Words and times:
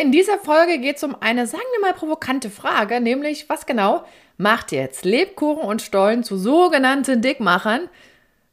In 0.00 0.12
dieser 0.12 0.38
Folge 0.38 0.78
geht 0.78 0.96
es 0.96 1.04
um 1.04 1.14
eine, 1.20 1.46
sagen 1.46 1.62
wir 1.74 1.80
mal, 1.82 1.92
provokante 1.92 2.48
Frage, 2.48 3.02
nämlich 3.02 3.50
was 3.50 3.66
genau 3.66 4.02
macht 4.38 4.72
jetzt 4.72 5.04
Lebkuchen 5.04 5.62
und 5.62 5.82
Stollen 5.82 6.24
zu 6.24 6.38
sogenannten 6.38 7.20
Dickmachern, 7.20 7.86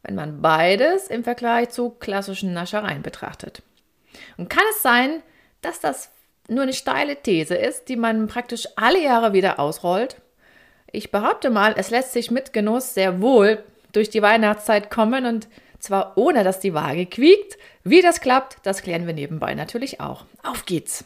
wenn 0.04 0.16
man 0.16 0.42
beides 0.42 1.08
im 1.08 1.24
Vergleich 1.24 1.70
zu 1.70 1.92
klassischen 1.92 2.52
Naschereien 2.52 3.02
betrachtet? 3.02 3.62
Und 4.36 4.50
kann 4.50 4.66
es 4.72 4.82
sein, 4.82 5.22
dass 5.62 5.80
das 5.80 6.10
nur 6.50 6.64
eine 6.64 6.74
steile 6.74 7.16
These 7.16 7.56
ist, 7.56 7.88
die 7.88 7.96
man 7.96 8.28
praktisch 8.28 8.68
alle 8.76 9.02
Jahre 9.02 9.32
wieder 9.32 9.58
ausrollt? 9.58 10.18
Ich 10.92 11.12
behaupte 11.12 11.50
mal, 11.50 11.76
es 11.78 11.92
lässt 11.92 12.12
sich 12.12 12.30
mit 12.30 12.52
Genuss 12.52 12.94
sehr 12.94 13.22
wohl 13.22 13.64
durch 13.94 14.10
die 14.10 14.22
Weihnachtszeit 14.22 14.90
kommen 14.90 15.26
und 15.26 15.48
zwar 15.80 16.18
ohne, 16.18 16.44
dass 16.44 16.60
die 16.60 16.74
Waage 16.74 17.06
quiekt. 17.06 17.58
Wie 17.86 18.02
das 18.02 18.20
klappt, 18.20 18.58
das 18.64 18.82
klären 18.82 19.08
wir 19.08 19.14
nebenbei 19.14 19.54
natürlich 19.54 20.02
auch. 20.02 20.26
Auf 20.44 20.66
geht's! 20.66 21.06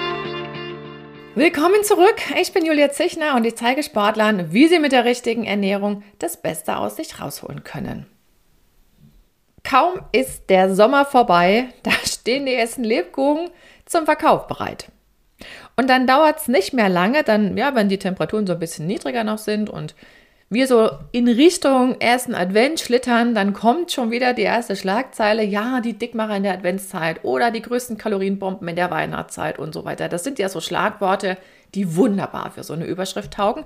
Willkommen 1.33 1.81
zurück. 1.85 2.17
Ich 2.41 2.51
bin 2.51 2.65
Julia 2.65 2.91
Zichner 2.91 3.37
und 3.37 3.45
ich 3.45 3.55
zeige 3.55 3.83
Sportlern, 3.83 4.51
wie 4.51 4.67
sie 4.67 4.79
mit 4.79 4.91
der 4.91 5.05
richtigen 5.05 5.45
Ernährung 5.45 6.03
das 6.19 6.35
Beste 6.35 6.75
aus 6.75 6.97
sich 6.97 7.21
rausholen 7.21 7.63
können. 7.63 8.05
Kaum 9.63 10.01
ist 10.11 10.49
der 10.49 10.75
Sommer 10.75 11.05
vorbei, 11.05 11.69
da 11.83 11.91
stehen 12.03 12.45
die 12.45 12.53
ersten 12.53 12.83
Lebkuchen 12.83 13.49
zum 13.85 14.03
Verkauf 14.03 14.47
bereit. 14.47 14.91
Und 15.77 15.89
dann 15.89 16.05
dauert 16.05 16.39
es 16.39 16.47
nicht 16.49 16.73
mehr 16.73 16.89
lange, 16.89 17.23
dann, 17.23 17.55
ja, 17.55 17.75
wenn 17.75 17.87
die 17.87 17.97
Temperaturen 17.97 18.45
so 18.45 18.51
ein 18.51 18.59
bisschen 18.59 18.85
niedriger 18.85 19.23
noch 19.23 19.37
sind 19.37 19.69
und 19.69 19.95
wir 20.51 20.67
so 20.67 20.89
in 21.13 21.29
Richtung 21.29 21.95
ersten 22.01 22.35
Advent 22.35 22.81
schlittern, 22.81 23.33
dann 23.33 23.53
kommt 23.53 23.93
schon 23.93 24.11
wieder 24.11 24.33
die 24.33 24.41
erste 24.41 24.75
Schlagzeile, 24.75 25.43
ja, 25.43 25.79
die 25.79 25.93
Dickmacher 25.93 26.35
in 26.35 26.43
der 26.43 26.53
Adventszeit 26.53 27.23
oder 27.23 27.51
die 27.51 27.61
größten 27.61 27.97
Kalorienbomben 27.97 28.67
in 28.67 28.75
der 28.75 28.91
Weihnachtszeit 28.91 29.57
und 29.57 29.73
so 29.73 29.85
weiter. 29.85 30.09
Das 30.09 30.25
sind 30.25 30.39
ja 30.39 30.49
so 30.49 30.59
Schlagworte, 30.59 31.37
die 31.73 31.95
wunderbar 31.95 32.51
für 32.51 32.63
so 32.63 32.73
eine 32.73 32.85
Überschrift 32.85 33.33
taugen. 33.33 33.63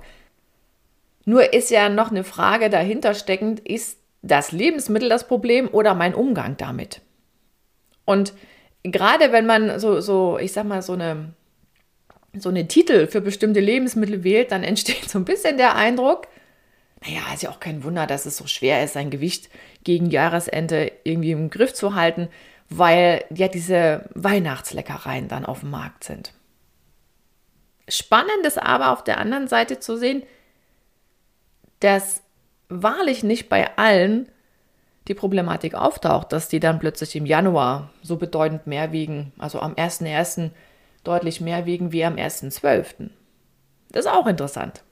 Nur 1.24 1.52
ist 1.52 1.72
ja 1.72 1.88
noch 1.88 2.12
eine 2.12 2.22
Frage 2.22 2.70
dahinter 2.70 3.14
steckend, 3.14 3.58
ist 3.58 3.98
das 4.22 4.52
Lebensmittel 4.52 5.08
das 5.08 5.26
Problem 5.26 5.68
oder 5.72 5.92
mein 5.94 6.14
Umgang 6.14 6.56
damit? 6.56 7.00
Und 8.04 8.32
gerade 8.84 9.32
wenn 9.32 9.44
man 9.44 9.80
so, 9.80 10.00
so 10.00 10.38
ich 10.38 10.52
sag 10.52 10.66
mal, 10.66 10.82
so 10.82 10.92
eine, 10.92 11.32
so 12.38 12.48
eine 12.48 12.68
Titel 12.68 13.08
für 13.08 13.20
bestimmte 13.20 13.58
Lebensmittel 13.58 14.22
wählt, 14.22 14.52
dann 14.52 14.62
entsteht 14.62 15.04
so 15.10 15.18
ein 15.18 15.24
bisschen 15.24 15.56
der 15.56 15.74
Eindruck, 15.74 16.28
naja, 17.02 17.20
ist 17.34 17.42
ja 17.42 17.50
auch 17.50 17.60
kein 17.60 17.84
Wunder, 17.84 18.06
dass 18.06 18.26
es 18.26 18.36
so 18.36 18.46
schwer 18.46 18.82
ist, 18.82 18.94
sein 18.94 19.10
Gewicht 19.10 19.50
gegen 19.84 20.06
Jahresende 20.06 20.92
irgendwie 21.04 21.32
im 21.32 21.50
Griff 21.50 21.74
zu 21.74 21.94
halten, 21.94 22.28
weil 22.68 23.24
ja 23.30 23.48
diese 23.48 24.08
Weihnachtsleckereien 24.14 25.28
dann 25.28 25.44
auf 25.44 25.60
dem 25.60 25.70
Markt 25.70 26.04
sind. 26.04 26.32
Spannend 27.88 28.44
ist 28.44 28.60
aber 28.60 28.92
auf 28.92 29.04
der 29.04 29.18
anderen 29.18 29.46
Seite 29.46 29.78
zu 29.78 29.96
sehen, 29.96 30.24
dass 31.80 32.22
wahrlich 32.68 33.22
nicht 33.22 33.48
bei 33.48 33.76
allen 33.76 34.28
die 35.06 35.14
Problematik 35.14 35.74
auftaucht, 35.74 36.32
dass 36.32 36.48
die 36.48 36.58
dann 36.58 36.80
plötzlich 36.80 37.14
im 37.14 37.26
Januar 37.26 37.90
so 38.02 38.16
bedeutend 38.16 38.66
mehr 38.66 38.90
wiegen, 38.90 39.32
also 39.38 39.60
am 39.60 39.74
1.1. 39.74 40.50
deutlich 41.04 41.40
mehr 41.40 41.66
wiegen 41.66 41.92
wie 41.92 42.04
am 42.04 42.16
1.12. 42.16 43.10
Das 43.92 44.06
ist 44.06 44.10
auch 44.10 44.26
interessant. 44.26 44.82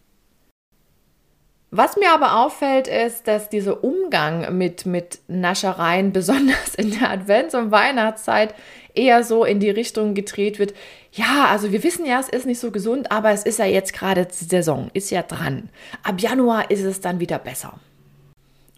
Was 1.76 1.96
mir 1.96 2.12
aber 2.12 2.36
auffällt, 2.38 2.86
ist, 2.86 3.26
dass 3.26 3.48
dieser 3.48 3.82
Umgang 3.82 4.56
mit, 4.56 4.86
mit 4.86 5.18
Naschereien, 5.26 6.12
besonders 6.12 6.76
in 6.76 6.92
der 6.92 7.10
Advents- 7.10 7.56
und 7.56 7.72
Weihnachtszeit, 7.72 8.54
eher 8.94 9.24
so 9.24 9.44
in 9.44 9.58
die 9.58 9.70
Richtung 9.70 10.14
gedreht 10.14 10.60
wird. 10.60 10.72
Ja, 11.10 11.48
also 11.50 11.72
wir 11.72 11.82
wissen 11.82 12.06
ja, 12.06 12.20
es 12.20 12.28
ist 12.28 12.46
nicht 12.46 12.60
so 12.60 12.70
gesund, 12.70 13.10
aber 13.10 13.32
es 13.32 13.42
ist 13.42 13.58
ja 13.58 13.64
jetzt 13.64 13.92
gerade 13.92 14.28
Saison, 14.30 14.88
ist 14.92 15.10
ja 15.10 15.24
dran. 15.24 15.68
Ab 16.04 16.20
Januar 16.20 16.70
ist 16.70 16.84
es 16.84 17.00
dann 17.00 17.18
wieder 17.18 17.40
besser. 17.40 17.74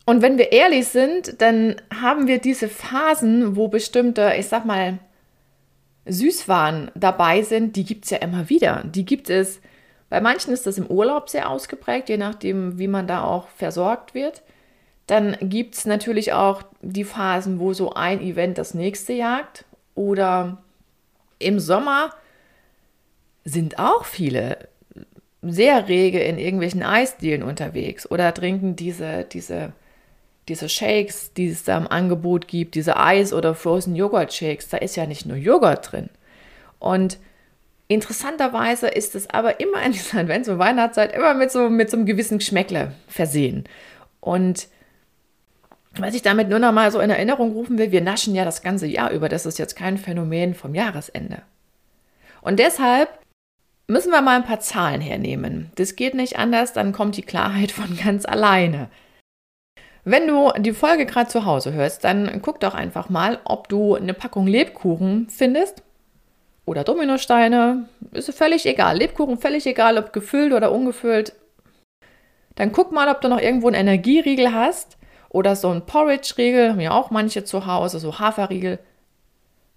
Und 0.07 0.23
wenn 0.23 0.39
wir 0.39 0.53
ehrlich 0.53 0.89
sind, 0.89 1.43
dann 1.43 1.77
haben 2.01 2.27
wir 2.27 2.39
diese 2.39 2.71
Phasen, 2.71 3.57
wo 3.57 3.69
bestimmte, 3.69 4.33
ich 4.39 4.47
sag 4.47 4.65
mal, 4.65 5.01
Süßwaren 6.07 6.93
dabei 6.95 7.43
sind, 7.43 7.77
die 7.77 7.85
gibt 7.85 8.07
es 8.07 8.11
ja 8.11 8.19
immer 8.19 8.49
wieder. 8.49 8.85
Die 8.87 9.05
gibt 9.05 9.29
es 9.29 9.61
bei 10.09 10.21
manchen 10.21 10.53
ist 10.53 10.67
das 10.67 10.79
im 10.79 10.87
Urlaub 10.87 11.29
sehr 11.29 11.51
ausgeprägt, 11.51 12.09
je 12.09 12.17
nachdem, 12.17 12.79
wie 12.79 12.89
man 12.89 13.07
da 13.07 13.25
auch 13.25 13.49
versorgt 13.49 14.15
wird. 14.15 14.43
Dann 15.07 15.37
gibt 15.41 15.75
es 15.75 15.85
natürlich 15.85 16.33
auch 16.33 16.63
die 16.83 17.05
Phasen, 17.05 17.59
wo 17.59 17.73
so 17.73 17.93
ein 17.93 18.21
Event 18.21 18.59
das 18.59 18.75
nächste 18.75 19.13
jagt. 19.13 19.65
Oder 19.95 20.59
im 21.39 21.59
Sommer 21.61 22.13
sind 23.45 23.79
auch 23.79 24.05
viele 24.05 24.69
sehr 25.43 25.89
rege 25.89 26.21
in 26.21 26.39
irgendwelchen 26.39 26.83
Eisdielen 26.83 27.43
unterwegs 27.45 28.11
oder 28.11 28.35
trinken 28.35 28.75
diese, 28.75 29.25
diese, 29.25 29.73
diese 30.49 30.69
Shakes, 30.69 31.33
die 31.35 31.49
es 31.49 31.63
da 31.63 31.79
im 31.79 31.87
Angebot 31.87 32.49
gibt, 32.49 32.75
diese 32.75 32.97
Eis- 32.97 33.33
oder 33.33 33.55
Frozen 33.55 33.95
Joghurt 33.95 34.33
Shakes. 34.33 34.69
Da 34.69 34.79
ist 34.79 34.97
ja 34.97 35.07
nicht 35.07 35.27
nur 35.27 35.37
Joghurt 35.37 35.93
drin. 35.93 36.11
Und 36.79 37.19
Interessanterweise 37.89 38.89
ist 38.89 39.15
es 39.15 39.31
aber 39.31 39.61
immer 39.61 39.83
in 39.83 39.93
dieser 39.93 40.19
Advents- 40.19 40.49
und 40.49 40.59
Weihnachtszeit 40.59 41.15
immer 41.15 41.35
mit 41.35 41.53
so, 41.53 41.71
mit 41.71 41.91
so 41.91 41.97
einem 41.97 42.07
gewissen 42.07 42.39
Geschmäckle 42.39 42.93
versehen. 43.07 43.65
Und 44.21 44.69
was 45.97 46.15
ich 46.15 46.23
damit 46.23 46.49
nur 46.49 46.59
noch 46.59 46.73
mal 46.73 46.91
so 46.91 47.01
in 47.01 47.11
Erinnerung 47.11 47.53
rufen 47.53 47.79
will, 47.79 47.93
wir 47.93 48.01
naschen 48.03 48.35
ja 48.35 48.45
das 48.45 48.63
ganze 48.63 48.87
Jahr 48.87 49.13
über. 49.13 49.29
Das 49.29 49.47
ist 49.47 49.59
jetzt 49.59 49.77
kein 49.77 49.99
Phänomen 49.99 50.55
vom 50.55 50.75
Jahresende. 50.75 51.43
Und 52.43 52.59
deshalb 52.59 53.09
müssen 53.87 54.11
wir 54.11 54.21
mal 54.21 54.37
ein 54.37 54.45
paar 54.45 54.61
Zahlen 54.61 55.01
hernehmen. 55.01 55.71
Das 55.77 55.97
geht 55.97 56.15
nicht 56.15 56.39
anders, 56.39 56.73
dann 56.73 56.93
kommt 56.93 57.17
die 57.17 57.23
Klarheit 57.23 57.71
von 57.71 57.97
ganz 57.97 58.27
alleine. 58.27 58.91
Wenn 60.05 60.27
du 60.27 60.53
die 60.59 60.73
Folge 60.73 61.07
gerade 61.07 61.29
zu 61.29 61.45
Hause 61.45 61.73
hörst, 61.73 62.05
dann 62.05 62.41
guck 62.43 62.61
doch 62.61 62.75
einfach 62.75 63.09
mal, 63.09 63.41
ob 63.45 63.69
du 63.69 63.95
eine 63.95 64.15
Packung 64.15 64.47
Lebkuchen 64.47 65.29
findest 65.29 65.83
oder 66.67 66.85
Dominosteine, 66.85 67.89
ist 68.13 68.35
völlig 68.35 68.67
egal. 68.67 68.99
Lebkuchen 68.99 69.39
völlig 69.39 69.67
egal, 69.67 69.97
ob 69.97 70.13
gefüllt 70.13 70.53
oder 70.53 70.73
ungefüllt. 70.73 71.33
Dann 72.57 72.73
guck 72.73 72.93
mal, 72.93 73.09
ob 73.09 73.21
du 73.21 73.29
noch 73.29 73.41
irgendwo 73.41 73.69
einen 73.69 73.77
Energieriegel 73.77 74.53
hast 74.53 74.99
oder 75.31 75.57
so 75.57 75.71
einen 75.71 75.87
Porridge-Riegel, 75.87 76.71
haben 76.71 76.81
ja 76.81 76.91
auch 76.91 77.11
manche 77.11 77.45
zu 77.45 77.67
Hause, 77.67 78.01
so 78.01 78.19
Haferriegel. 78.19 78.79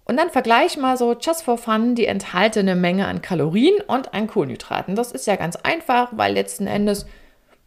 Und 0.04 0.16
dann 0.16 0.30
vergleich 0.30 0.76
mal 0.76 0.96
so 0.96 1.14
just 1.14 1.44
for 1.44 1.56
fun 1.56 1.94
die 1.94 2.06
enthaltene 2.06 2.74
Menge 2.74 3.06
an 3.06 3.22
Kalorien 3.22 3.80
und 3.86 4.12
an 4.12 4.26
Kohlenhydraten. 4.26 4.96
Das 4.96 5.12
ist 5.12 5.26
ja 5.26 5.36
ganz 5.36 5.54
einfach, 5.56 6.08
weil 6.12 6.34
letzten 6.34 6.66
Endes 6.66 7.06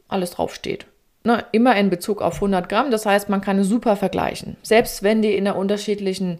alles 0.09 0.31
draufsteht. 0.31 0.85
Ne, 1.23 1.45
immer 1.53 1.77
in 1.77 1.89
Bezug 1.89 2.21
auf 2.21 2.35
100 2.35 2.67
Gramm, 2.67 2.91
das 2.91 3.05
heißt, 3.05 3.29
man 3.29 3.39
kann 3.39 3.59
es 3.59 3.69
super 3.69 3.95
vergleichen. 3.95 4.57
Selbst 4.61 5.03
wenn 5.03 5.21
die 5.21 5.33
in 5.37 5.45
der 5.45 5.55
unterschiedlichen 5.55 6.39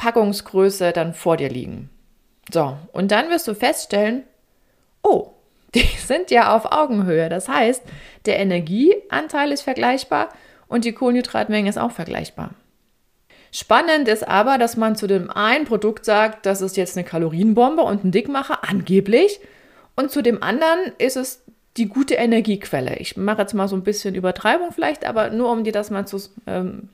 Packungsgröße 0.00 0.92
dann 0.92 1.12
vor 1.12 1.36
dir 1.36 1.50
liegen. 1.50 1.90
So, 2.50 2.78
und 2.92 3.10
dann 3.10 3.28
wirst 3.28 3.46
du 3.46 3.54
feststellen, 3.54 4.24
oh, 5.02 5.32
die 5.74 5.86
sind 5.98 6.30
ja 6.30 6.56
auf 6.56 6.72
Augenhöhe. 6.72 7.28
Das 7.28 7.48
heißt, 7.48 7.82
der 8.24 8.38
Energieanteil 8.38 9.52
ist 9.52 9.62
vergleichbar 9.62 10.30
und 10.68 10.86
die 10.86 10.92
Kohlenhydratmenge 10.92 11.68
ist 11.68 11.78
auch 11.78 11.92
vergleichbar. 11.92 12.54
Spannend 13.52 14.08
ist 14.08 14.26
aber, 14.26 14.56
dass 14.56 14.76
man 14.76 14.96
zu 14.96 15.06
dem 15.06 15.30
einen 15.30 15.66
Produkt 15.66 16.06
sagt, 16.06 16.46
das 16.46 16.62
ist 16.62 16.78
jetzt 16.78 16.96
eine 16.96 17.04
Kalorienbombe 17.04 17.82
und 17.82 18.04
ein 18.04 18.12
Dickmacher, 18.12 18.60
angeblich, 18.66 19.40
und 19.96 20.10
zu 20.10 20.22
dem 20.22 20.42
anderen 20.42 20.92
ist 20.98 21.16
es 21.16 21.42
die 21.76 21.86
gute 21.86 22.14
Energiequelle. 22.14 22.96
Ich 22.96 23.16
mache 23.16 23.42
jetzt 23.42 23.54
mal 23.54 23.68
so 23.68 23.76
ein 23.76 23.82
bisschen 23.82 24.14
Übertreibung 24.14 24.72
vielleicht, 24.72 25.04
aber 25.04 25.30
nur 25.30 25.50
um 25.50 25.64
dir 25.64 25.72
das 25.72 25.90
mal 25.90 26.06
zu, 26.06 26.18
ähm, 26.46 26.88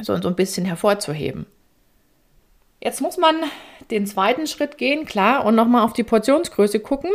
so, 0.00 0.16
so 0.16 0.28
ein 0.28 0.36
bisschen 0.36 0.64
hervorzuheben. 0.64 1.46
Jetzt 2.84 3.00
muss 3.00 3.16
man 3.16 3.36
den 3.92 4.06
zweiten 4.06 4.48
Schritt 4.48 4.76
gehen, 4.76 5.04
klar, 5.04 5.44
und 5.44 5.54
nochmal 5.54 5.84
auf 5.84 5.92
die 5.92 6.02
Portionsgröße 6.02 6.80
gucken. 6.80 7.10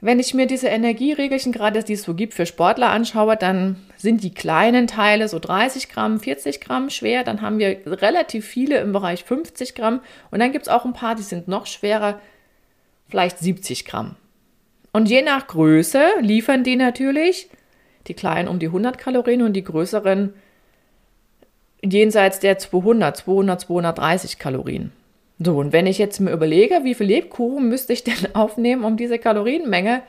Wenn 0.00 0.18
ich 0.18 0.34
mir 0.34 0.46
diese 0.46 0.66
Energieregelchen, 0.66 1.52
gerade 1.52 1.84
die 1.84 1.92
es 1.92 2.02
so 2.02 2.14
gibt 2.14 2.34
für 2.34 2.46
Sportler 2.46 2.90
anschaue, 2.90 3.36
dann 3.36 3.76
sind 3.96 4.24
die 4.24 4.34
kleinen 4.34 4.88
Teile 4.88 5.28
so 5.28 5.38
30 5.38 5.88
Gramm, 5.88 6.18
40 6.18 6.60
Gramm 6.60 6.90
schwer. 6.90 7.22
Dann 7.22 7.42
haben 7.42 7.58
wir 7.60 7.78
relativ 7.86 8.44
viele 8.44 8.78
im 8.78 8.92
Bereich 8.92 9.22
50 9.22 9.76
Gramm. 9.76 10.00
Und 10.32 10.40
dann 10.40 10.50
gibt 10.50 10.66
es 10.66 10.72
auch 10.72 10.84
ein 10.84 10.92
paar, 10.92 11.14
die 11.14 11.22
sind 11.22 11.46
noch 11.46 11.66
schwerer. 11.66 12.20
vielleicht 13.08 13.38
70 13.38 13.84
Gramm. 13.84 14.16
Und 14.92 15.08
je 15.08 15.22
nach 15.22 15.46
Größe 15.46 16.02
liefern 16.20 16.64
die 16.64 16.76
natürlich 16.76 17.48
die 18.08 18.14
kleinen 18.14 18.48
um 18.48 18.58
die 18.58 18.66
100 18.66 18.98
Kalorien 18.98 19.42
und 19.42 19.52
die 19.52 19.64
größeren 19.64 20.34
jenseits 21.84 22.40
der 22.40 22.58
200, 22.58 23.16
200, 23.16 23.60
230 23.60 24.38
Kalorien. 24.38 24.92
So, 25.38 25.58
und 25.58 25.72
wenn 25.72 25.86
ich 25.86 25.98
jetzt 25.98 26.20
mir 26.20 26.32
überlege, 26.32 26.80
wie 26.82 26.94
viel 26.94 27.06
Lebkuchen 27.06 27.68
müsste 27.68 27.92
ich 27.92 28.04
denn 28.04 28.14
aufnehmen, 28.34 28.84
um 28.84 28.96
diese 28.96 29.18
Kalorienmenge 29.18 30.02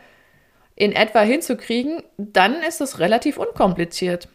in 0.75 0.91
etwa 0.91 1.21
hinzukriegen, 1.21 2.03
dann 2.17 2.61
ist 2.61 2.81
es 2.81 2.99
relativ 2.99 3.37
unkompliziert. 3.37 4.29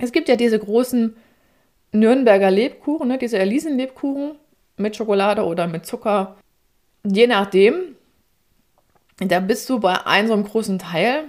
Es 0.00 0.12
gibt 0.12 0.28
ja 0.28 0.36
diese 0.36 0.58
großen 0.58 1.16
Nürnberger 1.92 2.50
Lebkuchen, 2.50 3.08
ne, 3.08 3.18
diese 3.18 3.38
Elisen-Lebkuchen 3.38 4.36
mit 4.76 4.96
Schokolade 4.96 5.44
oder 5.44 5.66
mit 5.66 5.86
Zucker. 5.86 6.36
Je 7.04 7.26
nachdem, 7.26 7.74
da 9.18 9.40
bist 9.40 9.68
du 9.70 9.80
bei 9.80 10.06
einem 10.06 10.28
so 10.28 10.34
einem 10.34 10.44
großen 10.44 10.78
Teil, 10.78 11.24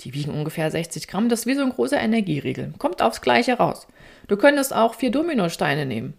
die 0.00 0.14
wiegen 0.14 0.32
ungefähr 0.32 0.70
60 0.70 1.08
Gramm, 1.08 1.28
das 1.28 1.40
ist 1.40 1.46
wie 1.46 1.54
so 1.54 1.62
ein 1.62 1.70
großer 1.70 2.00
Energieriegel. 2.00 2.72
Kommt 2.78 3.02
aufs 3.02 3.20
Gleiche 3.20 3.54
raus. 3.54 3.86
Du 4.28 4.36
könntest 4.36 4.74
auch 4.74 4.94
vier 4.94 5.10
Dominosteine 5.10 5.86
nehmen. 5.86 6.14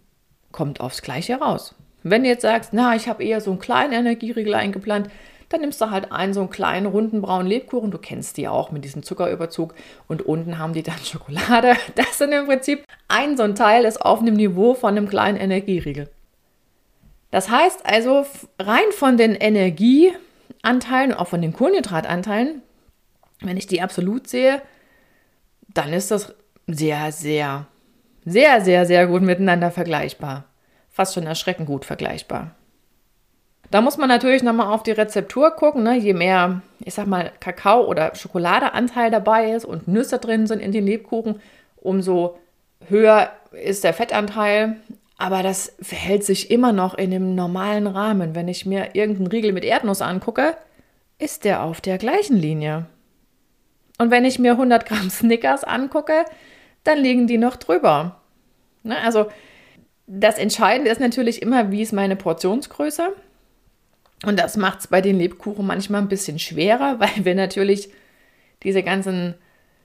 Kommt 0.51 0.79
aufs 0.79 1.01
Gleiche 1.01 1.35
raus. 1.35 1.75
Wenn 2.03 2.23
du 2.23 2.29
jetzt 2.29 2.41
sagst, 2.41 2.73
na, 2.73 2.95
ich 2.95 3.07
habe 3.07 3.23
eher 3.23 3.41
so 3.41 3.51
einen 3.51 3.59
kleinen 3.59 3.93
Energieriegel 3.93 4.53
eingeplant, 4.53 5.09
dann 5.49 5.61
nimmst 5.61 5.79
du 5.81 5.89
halt 5.89 6.11
einen 6.11 6.33
so 6.33 6.41
einen 6.41 6.49
kleinen 6.49 6.87
runden 6.87 7.21
braunen 7.21 7.47
Lebkuchen. 7.47 7.91
Du 7.91 7.97
kennst 7.97 8.37
die 8.37 8.47
auch 8.47 8.71
mit 8.71 8.83
diesem 8.83 9.03
Zuckerüberzug. 9.03 9.73
Und 10.07 10.21
unten 10.23 10.57
haben 10.57 10.73
die 10.73 10.83
dann 10.83 10.97
Schokolade. 11.03 11.75
Das 11.95 12.17
sind 12.17 12.31
im 12.33 12.47
Prinzip 12.47 12.83
ein 13.07 13.37
so 13.37 13.43
ein 13.43 13.55
Teil 13.55 13.85
ist 13.85 14.01
auf 14.01 14.19
einem 14.19 14.35
Niveau 14.35 14.73
von 14.73 14.97
einem 14.97 15.07
kleinen 15.07 15.37
Energieriegel. 15.37 16.09
Das 17.31 17.49
heißt 17.49 17.85
also, 17.85 18.25
rein 18.59 18.91
von 18.91 19.17
den 19.17 19.33
Energieanteilen, 19.33 21.13
auch 21.13 21.27
von 21.27 21.41
den 21.41 21.53
Kohlenhydratanteilen, 21.53 22.61
wenn 23.41 23.57
ich 23.57 23.67
die 23.67 23.81
absolut 23.81 24.27
sehe, 24.27 24.61
dann 25.73 25.93
ist 25.93 26.11
das 26.11 26.35
sehr, 26.67 27.11
sehr, 27.11 27.67
sehr, 28.25 28.61
sehr, 28.61 28.85
sehr 28.85 29.07
gut 29.07 29.21
miteinander 29.21 29.71
vergleichbar. 29.71 30.45
Fast 30.89 31.13
schon 31.13 31.25
erschreckend 31.25 31.67
gut 31.67 31.85
vergleichbar. 31.85 32.55
Da 33.71 33.81
muss 33.81 33.97
man 33.97 34.07
natürlich 34.07 34.43
nochmal 34.43 34.71
auf 34.71 34.83
die 34.83 34.91
Rezeptur 34.91 35.51
gucken. 35.51 35.83
Ne? 35.83 35.97
Je 35.97 36.13
mehr, 36.13 36.61
ich 36.79 36.93
sag 36.93 37.07
mal, 37.07 37.31
Kakao- 37.39 37.87
oder 37.87 38.13
Schokoladeanteil 38.13 39.09
dabei 39.09 39.51
ist 39.51 39.65
und 39.65 39.87
Nüsse 39.87 40.19
drin 40.19 40.45
sind 40.45 40.59
in 40.59 40.71
den 40.71 40.85
Lebkuchen, 40.85 41.41
umso 41.77 42.37
höher 42.87 43.31
ist 43.51 43.83
der 43.83 43.93
Fettanteil. 43.93 44.77
Aber 45.17 45.41
das 45.41 45.75
verhält 45.81 46.23
sich 46.23 46.51
immer 46.51 46.71
noch 46.71 46.93
in 46.93 47.09
dem 47.09 47.33
normalen 47.33 47.87
Rahmen. 47.87 48.35
Wenn 48.35 48.47
ich 48.47 48.65
mir 48.65 48.89
irgendeinen 48.93 49.27
Riegel 49.27 49.53
mit 49.53 49.63
Erdnuss 49.63 50.01
angucke, 50.01 50.55
ist 51.17 51.43
der 51.43 51.63
auf 51.63 51.81
der 51.81 51.97
gleichen 51.97 52.37
Linie. 52.37 52.85
Und 53.97 54.11
wenn 54.11 54.25
ich 54.25 54.37
mir 54.37 54.51
100 54.51 54.85
Gramm 54.85 55.09
Snickers 55.09 55.63
angucke, 55.63 56.25
dann 56.83 56.99
liegen 56.99 57.27
die 57.27 57.37
noch 57.37 57.55
drüber. 57.55 58.21
Ne? 58.83 58.97
Also 59.01 59.27
das 60.07 60.37
Entscheidende 60.37 60.91
ist 60.91 60.99
natürlich 60.99 61.41
immer, 61.41 61.71
wie 61.71 61.81
ist 61.81 61.93
meine 61.93 62.15
Portionsgröße. 62.15 63.13
Und 64.25 64.39
das 64.39 64.57
macht 64.57 64.79
es 64.79 64.87
bei 64.87 65.01
den 65.01 65.17
Lebkuchen 65.17 65.65
manchmal 65.65 66.01
ein 66.01 66.09
bisschen 66.09 66.39
schwerer, 66.39 66.95
weil 66.99 67.25
wir 67.25 67.35
natürlich 67.35 67.89
diese 68.63 68.83
ganzen 68.83 69.35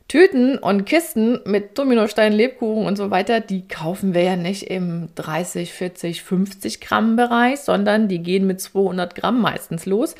Tüten 0.06 0.56
und 0.56 0.86
Kisten 0.86 1.40
mit 1.44 1.76
Dominostein, 1.78 2.32
Lebkuchen 2.32 2.86
und 2.86 2.96
so 2.96 3.10
weiter, 3.10 3.40
die 3.40 3.68
kaufen 3.68 4.14
wir 4.14 4.22
ja 4.22 4.36
nicht 4.36 4.62
im 4.62 5.10
30, 5.16 5.72
40, 5.72 6.22
50 6.22 6.80
Gramm 6.80 7.16
Bereich, 7.16 7.60
sondern 7.60 8.08
die 8.08 8.20
gehen 8.22 8.46
mit 8.46 8.60
200 8.60 9.14
Gramm 9.14 9.42
meistens 9.42 9.84
los. 9.84 10.14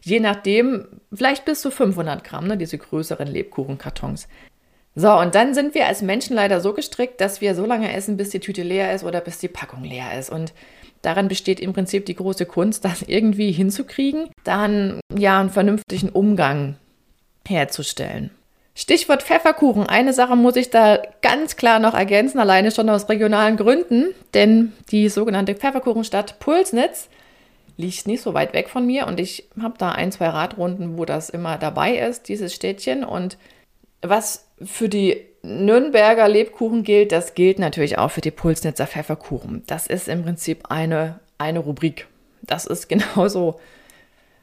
Je 0.00 0.20
nachdem, 0.20 0.86
vielleicht 1.12 1.44
bis 1.44 1.60
zu 1.60 1.70
500 1.70 2.24
Gramm, 2.24 2.46
ne, 2.46 2.56
diese 2.56 2.78
größeren 2.78 3.26
Lebkuchenkartons. 3.26 4.28
So, 4.94 5.12
und 5.12 5.34
dann 5.34 5.54
sind 5.54 5.74
wir 5.74 5.86
als 5.86 6.02
Menschen 6.02 6.36
leider 6.36 6.60
so 6.60 6.72
gestrickt, 6.72 7.20
dass 7.20 7.40
wir 7.40 7.54
so 7.54 7.66
lange 7.66 7.92
essen, 7.92 8.16
bis 8.16 8.30
die 8.30 8.40
Tüte 8.40 8.62
leer 8.62 8.94
ist 8.94 9.04
oder 9.04 9.20
bis 9.20 9.38
die 9.38 9.48
Packung 9.48 9.82
leer 9.82 10.18
ist. 10.18 10.30
Und 10.30 10.52
Daran 11.04 11.28
besteht 11.28 11.60
im 11.60 11.74
Prinzip 11.74 12.06
die 12.06 12.14
große 12.14 12.46
Kunst, 12.46 12.84
das 12.84 13.02
irgendwie 13.06 13.52
hinzukriegen, 13.52 14.30
dann 14.42 15.00
ja 15.16 15.38
einen 15.38 15.50
vernünftigen 15.50 16.08
Umgang 16.08 16.76
herzustellen. 17.46 18.30
Stichwort 18.74 19.22
Pfefferkuchen. 19.22 19.86
Eine 19.86 20.12
Sache 20.12 20.34
muss 20.34 20.56
ich 20.56 20.70
da 20.70 21.00
ganz 21.22 21.56
klar 21.56 21.78
noch 21.78 21.94
ergänzen, 21.94 22.40
alleine 22.40 22.72
schon 22.72 22.88
aus 22.88 23.08
regionalen 23.08 23.56
Gründen, 23.56 24.06
denn 24.32 24.72
die 24.90 25.08
sogenannte 25.08 25.54
Pfefferkuchenstadt 25.54 26.40
Pulsnitz 26.40 27.08
liegt 27.76 28.06
nicht 28.08 28.22
so 28.22 28.34
weit 28.34 28.52
weg 28.52 28.68
von 28.68 28.86
mir 28.86 29.06
und 29.06 29.20
ich 29.20 29.48
habe 29.60 29.74
da 29.78 29.92
ein, 29.92 30.10
zwei 30.10 30.28
Radrunden, 30.28 30.96
wo 30.96 31.04
das 31.04 31.28
immer 31.28 31.58
dabei 31.58 31.98
ist, 31.98 32.28
dieses 32.28 32.54
Städtchen. 32.54 33.04
Und 33.04 33.36
was 34.00 34.46
für 34.64 34.88
die 34.88 35.20
Nürnberger 35.42 36.28
Lebkuchen 36.28 36.82
gilt, 36.82 37.12
das 37.12 37.34
gilt 37.34 37.58
natürlich 37.58 37.98
auch 37.98 38.10
für 38.10 38.22
die 38.22 38.30
Pulsnitzer 38.30 38.86
Pfefferkuchen. 38.86 39.62
Das 39.66 39.86
ist 39.86 40.08
im 40.08 40.22
Prinzip 40.22 40.70
eine, 40.70 41.20
eine 41.38 41.58
Rubrik. 41.58 42.06
Das 42.42 42.66
ist 42.66 42.88
genauso. 42.88 43.60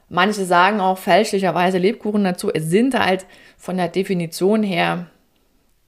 Manche 0.10 0.46
sagen 0.46 0.82
auch 0.82 0.98
fälschlicherweise 0.98 1.78
Lebkuchen 1.78 2.24
dazu. 2.24 2.52
Es 2.54 2.66
sind 2.70 3.00
halt 3.00 3.26
von 3.58 3.78
der 3.78 3.88
Definition 3.88 4.62
her 4.62 5.08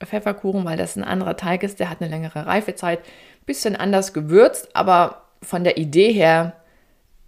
Pfefferkuchen, 0.04 0.66
weil 0.66 0.78
das 0.78 0.96
ein 0.96 1.04
anderer 1.04 1.38
Teig 1.38 1.64
ist, 1.64 1.80
der 1.80 1.90
hat 1.90 2.02
eine 2.02 2.10
längere 2.10 2.46
Reifezeit, 2.46 3.00
bisschen 3.46 3.76
anders 3.76 4.14
gewürzt, 4.14 4.76
aber 4.76 5.24
von 5.42 5.64
der 5.64 5.78
Idee 5.78 6.12
her 6.12 6.54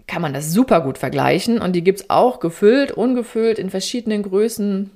kann 0.07 0.21
man 0.21 0.33
das 0.33 0.53
super 0.53 0.81
gut 0.81 0.97
vergleichen. 0.97 1.59
Und 1.59 1.73
die 1.73 1.83
gibt 1.83 2.01
es 2.01 2.09
auch 2.09 2.39
gefüllt, 2.39 2.91
ungefüllt, 2.91 3.59
in 3.59 3.69
verschiedenen 3.69 4.23
Größen, 4.23 4.91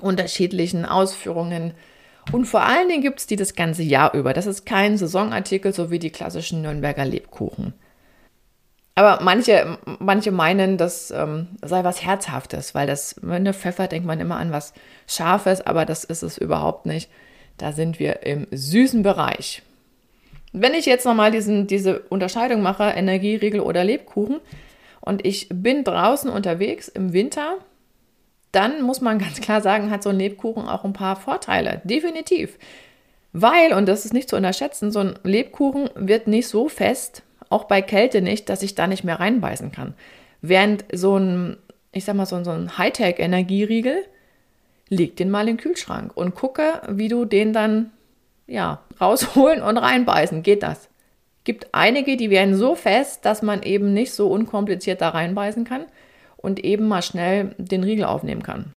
unterschiedlichen 0.00 0.84
Ausführungen. 0.84 1.74
Und 2.32 2.46
vor 2.46 2.62
allen 2.62 2.88
Dingen 2.88 3.02
gibt 3.02 3.20
es 3.20 3.26
die 3.26 3.36
das 3.36 3.54
ganze 3.54 3.82
Jahr 3.82 4.14
über. 4.14 4.32
Das 4.32 4.46
ist 4.46 4.66
kein 4.66 4.96
Saisonartikel, 4.96 5.72
so 5.72 5.90
wie 5.90 5.98
die 5.98 6.10
klassischen 6.10 6.62
Nürnberger 6.62 7.04
Lebkuchen. 7.04 7.74
Aber 8.94 9.22
manche, 9.22 9.78
manche 9.98 10.30
meinen, 10.30 10.76
das 10.76 11.10
ähm, 11.10 11.48
sei 11.62 11.84
was 11.84 12.04
Herzhaftes, 12.04 12.74
weil 12.74 12.86
das, 12.86 13.16
wenn 13.22 13.44
der 13.44 13.54
Pfeffer 13.54 13.86
denkt 13.86 14.06
man 14.06 14.20
immer 14.20 14.36
an 14.36 14.52
was 14.52 14.74
Scharfes, 15.06 15.60
aber 15.62 15.86
das 15.86 16.04
ist 16.04 16.22
es 16.22 16.36
überhaupt 16.36 16.86
nicht. 16.86 17.10
Da 17.56 17.72
sind 17.72 17.98
wir 17.98 18.24
im 18.24 18.46
süßen 18.50 19.02
Bereich. 19.02 19.62
Wenn 20.52 20.74
ich 20.74 20.86
jetzt 20.86 21.06
nochmal 21.06 21.30
diese 21.30 22.00
Unterscheidung 22.08 22.60
mache, 22.60 22.84
Energieriegel 22.84 23.60
oder 23.60 23.84
Lebkuchen, 23.84 24.40
und 25.00 25.24
ich 25.24 25.48
bin 25.50 25.84
draußen 25.84 26.30
unterwegs 26.30 26.88
im 26.88 27.12
Winter, 27.12 27.56
dann 28.52 28.82
muss 28.82 29.00
man 29.00 29.18
ganz 29.18 29.40
klar 29.40 29.60
sagen, 29.60 29.90
hat 29.90 30.02
so 30.02 30.10
ein 30.10 30.18
Lebkuchen 30.18 30.68
auch 30.68 30.84
ein 30.84 30.92
paar 30.92 31.16
Vorteile. 31.16 31.80
Definitiv. 31.84 32.58
Weil, 33.32 33.72
und 33.72 33.86
das 33.86 34.04
ist 34.04 34.12
nicht 34.12 34.28
zu 34.28 34.36
unterschätzen, 34.36 34.90
so 34.90 35.00
ein 35.00 35.18
Lebkuchen 35.22 35.88
wird 35.94 36.26
nicht 36.26 36.48
so 36.48 36.68
fest, 36.68 37.22
auch 37.48 37.64
bei 37.64 37.80
Kälte 37.82 38.22
nicht, 38.22 38.48
dass 38.48 38.62
ich 38.62 38.74
da 38.74 38.86
nicht 38.86 39.04
mehr 39.04 39.20
reinbeißen 39.20 39.70
kann. 39.70 39.94
Während 40.42 40.84
so 40.92 41.16
ein, 41.16 41.56
ich 41.92 42.04
sag 42.04 42.16
mal, 42.16 42.26
so 42.26 42.36
ein 42.36 42.76
Hightech-Energieriegel, 42.76 44.04
leg 44.88 45.16
den 45.16 45.30
mal 45.30 45.42
in 45.42 45.56
den 45.56 45.56
Kühlschrank 45.58 46.16
und 46.16 46.34
gucke, 46.34 46.82
wie 46.88 47.08
du 47.08 47.24
den 47.24 47.52
dann, 47.52 47.92
ja, 48.48 48.80
rausholen 49.00 49.62
und 49.62 49.78
reinbeißen. 49.78 50.42
Geht 50.42 50.64
das? 50.64 50.88
Gibt 51.44 51.68
einige, 51.72 52.16
die 52.16 52.30
werden 52.30 52.56
so 52.56 52.74
fest, 52.74 53.24
dass 53.24 53.42
man 53.42 53.62
eben 53.62 53.94
nicht 53.94 54.12
so 54.12 54.28
unkompliziert 54.28 55.00
da 55.00 55.10
reinbeißen 55.10 55.64
kann 55.64 55.86
und 56.42 56.64
eben 56.64 56.88
mal 56.88 57.02
schnell 57.02 57.54
den 57.58 57.84
Riegel 57.84 58.04
aufnehmen 58.04 58.42
kann. 58.42 58.72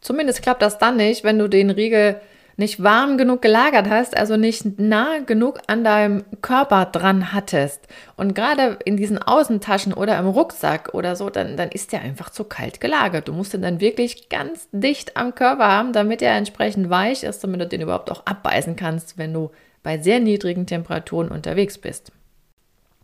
Zumindest 0.00 0.42
klappt 0.42 0.62
das 0.62 0.78
dann 0.78 0.96
nicht, 0.96 1.24
wenn 1.24 1.38
du 1.38 1.48
den 1.48 1.70
Riegel 1.70 2.20
nicht 2.56 2.82
warm 2.82 3.18
genug 3.18 3.42
gelagert 3.42 3.88
hast, 3.88 4.16
also 4.16 4.36
nicht 4.36 4.78
nah 4.78 5.18
genug 5.18 5.60
an 5.66 5.84
deinem 5.84 6.24
Körper 6.40 6.86
dran 6.86 7.32
hattest. 7.32 7.86
Und 8.16 8.34
gerade 8.34 8.78
in 8.84 8.96
diesen 8.96 9.18
Außentaschen 9.18 9.92
oder 9.92 10.18
im 10.18 10.26
Rucksack 10.26 10.94
oder 10.94 11.16
so, 11.16 11.28
dann, 11.28 11.56
dann 11.56 11.68
ist 11.70 11.92
der 11.92 12.00
einfach 12.00 12.30
zu 12.30 12.44
kalt 12.44 12.80
gelagert. 12.80 13.28
Du 13.28 13.34
musst 13.34 13.52
ihn 13.52 13.62
dann 13.62 13.80
wirklich 13.80 14.30
ganz 14.30 14.68
dicht 14.72 15.16
am 15.16 15.34
Körper 15.34 15.66
haben, 15.66 15.92
damit 15.92 16.22
er 16.22 16.34
entsprechend 16.34 16.88
weich 16.88 17.24
ist, 17.24 17.44
damit 17.44 17.60
du 17.60 17.66
den 17.66 17.82
überhaupt 17.82 18.10
auch 18.10 18.24
abbeißen 18.24 18.74
kannst, 18.74 19.18
wenn 19.18 19.34
du 19.34 19.50
bei 19.82 19.98
sehr 19.98 20.20
niedrigen 20.20 20.66
Temperaturen 20.66 21.28
unterwegs 21.28 21.76
bist. 21.78 22.10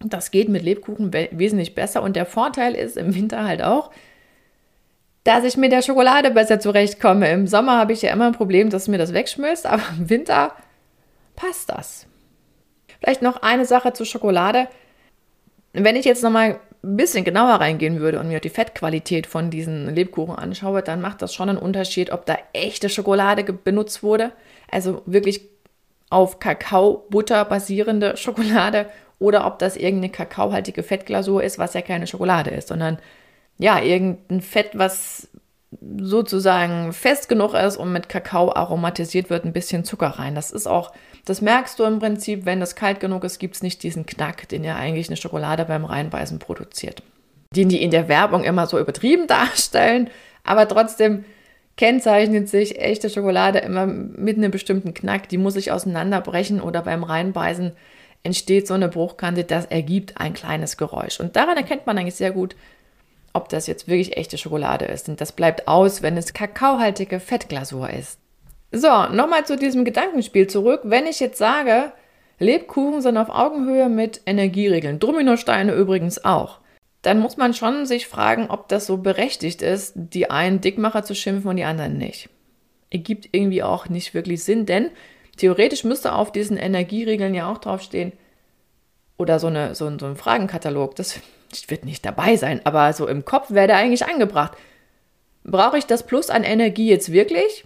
Das 0.04 0.30
geht 0.30 0.48
mit 0.48 0.62
Lebkuchen 0.62 1.12
wesentlich 1.12 1.74
besser 1.74 2.02
und 2.02 2.16
der 2.16 2.26
Vorteil 2.26 2.74
ist 2.74 2.96
im 2.96 3.14
Winter 3.14 3.44
halt 3.44 3.62
auch, 3.62 3.90
dass 5.24 5.44
ich 5.44 5.56
mit 5.56 5.72
der 5.72 5.82
Schokolade 5.82 6.30
besser 6.30 6.58
zurechtkomme. 6.58 7.30
Im 7.30 7.46
Sommer 7.46 7.78
habe 7.78 7.92
ich 7.92 8.02
ja 8.02 8.12
immer 8.12 8.26
ein 8.26 8.32
Problem, 8.32 8.70
dass 8.70 8.88
mir 8.88 8.98
das 8.98 9.12
wegschmilzt, 9.12 9.66
aber 9.72 9.82
im 9.96 10.10
Winter 10.10 10.54
passt 11.36 11.70
das. 11.70 12.06
Vielleicht 13.00 13.22
noch 13.22 13.42
eine 13.42 13.64
Sache 13.64 13.92
zur 13.92 14.06
Schokolade. 14.06 14.68
Wenn 15.72 15.96
ich 15.96 16.04
jetzt 16.04 16.22
nochmal 16.22 16.60
ein 16.84 16.96
bisschen 16.96 17.24
genauer 17.24 17.54
reingehen 17.54 18.00
würde 18.00 18.18
und 18.18 18.28
mir 18.28 18.40
die 18.40 18.48
Fettqualität 18.48 19.26
von 19.26 19.50
diesen 19.50 19.94
Lebkuchen 19.94 20.34
anschaue, 20.34 20.82
dann 20.82 21.00
macht 21.00 21.22
das 21.22 21.32
schon 21.32 21.48
einen 21.48 21.58
Unterschied, 21.58 22.12
ob 22.12 22.26
da 22.26 22.36
echte 22.52 22.88
Schokolade 22.88 23.44
benutzt 23.44 24.02
wurde, 24.02 24.32
also 24.70 25.02
wirklich 25.06 25.48
auf 26.10 26.40
Kakaobutter 26.40 27.44
basierende 27.44 28.16
Schokolade 28.16 28.86
oder 29.22 29.46
ob 29.46 29.58
das 29.58 29.76
irgendeine 29.76 30.12
kakaohaltige 30.12 30.82
Fettglasur 30.82 31.42
ist, 31.42 31.58
was 31.58 31.74
ja 31.74 31.80
keine 31.80 32.06
Schokolade 32.06 32.50
ist, 32.50 32.68
sondern 32.68 32.98
ja, 33.56 33.80
irgendein 33.80 34.40
Fett, 34.40 34.70
was 34.74 35.28
sozusagen 35.96 36.92
fest 36.92 37.28
genug 37.28 37.54
ist 37.54 37.76
und 37.76 37.92
mit 37.92 38.08
Kakao 38.08 38.52
aromatisiert 38.54 39.30
wird, 39.30 39.44
ein 39.44 39.52
bisschen 39.52 39.84
Zucker 39.84 40.08
rein. 40.08 40.34
Das 40.34 40.50
ist 40.50 40.66
auch, 40.66 40.92
das 41.24 41.40
merkst 41.40 41.78
du 41.78 41.84
im 41.84 41.98
Prinzip, 41.98 42.44
wenn 42.44 42.60
es 42.60 42.74
kalt 42.74 43.00
genug 43.00 43.24
ist, 43.24 43.38
gibt 43.38 43.54
es 43.54 43.62
nicht 43.62 43.82
diesen 43.82 44.04
Knack, 44.04 44.48
den 44.48 44.64
ja 44.64 44.76
eigentlich 44.76 45.08
eine 45.08 45.16
Schokolade 45.16 45.64
beim 45.64 45.84
Reinbeißen 45.84 46.38
produziert. 46.38 47.02
Den 47.54 47.68
die 47.68 47.82
in 47.82 47.90
der 47.90 48.08
Werbung 48.08 48.44
immer 48.44 48.66
so 48.66 48.78
übertrieben 48.78 49.26
darstellen, 49.28 50.10
aber 50.44 50.68
trotzdem 50.68 51.24
kennzeichnet 51.76 52.48
sich 52.48 52.78
echte 52.78 53.08
Schokolade 53.08 53.60
immer 53.60 53.86
mit 53.86 54.36
einem 54.36 54.50
bestimmten 54.50 54.92
Knack. 54.92 55.28
Die 55.30 55.38
muss 55.38 55.54
sich 55.54 55.72
auseinanderbrechen 55.72 56.60
oder 56.60 56.82
beim 56.82 57.02
Reinbeißen 57.02 57.72
entsteht 58.22 58.66
so 58.66 58.74
eine 58.74 58.88
Bruchkante, 58.88 59.44
das 59.44 59.66
ergibt 59.66 60.20
ein 60.20 60.32
kleines 60.32 60.76
Geräusch. 60.76 61.20
Und 61.20 61.36
daran 61.36 61.56
erkennt 61.56 61.86
man 61.86 61.98
eigentlich 61.98 62.14
sehr 62.14 62.32
gut, 62.32 62.54
ob 63.32 63.48
das 63.48 63.66
jetzt 63.66 63.88
wirklich 63.88 64.16
echte 64.16 64.38
Schokolade 64.38 64.84
ist. 64.84 65.08
Und 65.08 65.20
das 65.20 65.32
bleibt 65.32 65.66
aus, 65.68 66.02
wenn 66.02 66.16
es 66.16 66.34
kakaohaltige 66.34 67.18
Fettglasur 67.18 67.90
ist. 67.90 68.18
So, 68.70 69.06
nochmal 69.08 69.44
zu 69.44 69.56
diesem 69.56 69.84
Gedankenspiel 69.84 70.46
zurück. 70.46 70.80
Wenn 70.84 71.06
ich 71.06 71.20
jetzt 71.20 71.38
sage, 71.38 71.92
Lebkuchen 72.38 73.02
sind 73.02 73.16
auf 73.16 73.28
Augenhöhe 73.28 73.88
mit 73.88 74.22
Energieregeln, 74.26 74.98
Dominosteine 74.98 75.72
übrigens 75.72 76.24
auch, 76.24 76.58
dann 77.02 77.18
muss 77.18 77.36
man 77.36 77.52
schon 77.52 77.84
sich 77.84 78.06
fragen, 78.06 78.46
ob 78.48 78.68
das 78.68 78.86
so 78.86 78.98
berechtigt 78.98 79.60
ist, 79.60 79.92
die 79.96 80.30
einen 80.30 80.60
Dickmacher 80.60 81.02
zu 81.02 81.14
schimpfen 81.14 81.50
und 81.50 81.56
die 81.56 81.64
anderen 81.64 81.98
nicht. 81.98 82.28
Ergibt 82.90 83.28
irgendwie 83.32 83.62
auch 83.62 83.88
nicht 83.88 84.14
wirklich 84.14 84.44
Sinn, 84.44 84.66
denn 84.66 84.90
theoretisch 85.36 85.84
müsste 85.84 86.14
auf 86.14 86.32
diesen 86.32 86.56
Energieregeln 86.56 87.34
ja 87.34 87.50
auch 87.50 87.58
draufstehen, 87.58 88.12
oder 89.18 89.38
so, 89.38 89.46
eine, 89.46 89.74
so, 89.74 89.90
so 89.98 90.06
ein 90.06 90.16
Fragenkatalog, 90.16 90.96
das 90.96 91.20
wird 91.68 91.84
nicht 91.84 92.04
dabei 92.04 92.36
sein, 92.36 92.60
aber 92.64 92.92
so 92.92 93.06
im 93.06 93.24
Kopf 93.24 93.50
wäre 93.50 93.68
der 93.68 93.76
eigentlich 93.76 94.06
angebracht. 94.06 94.52
Brauche 95.44 95.78
ich 95.78 95.86
das 95.86 96.06
Plus 96.06 96.30
an 96.30 96.44
Energie 96.44 96.88
jetzt 96.88 97.10
wirklich? 97.12 97.64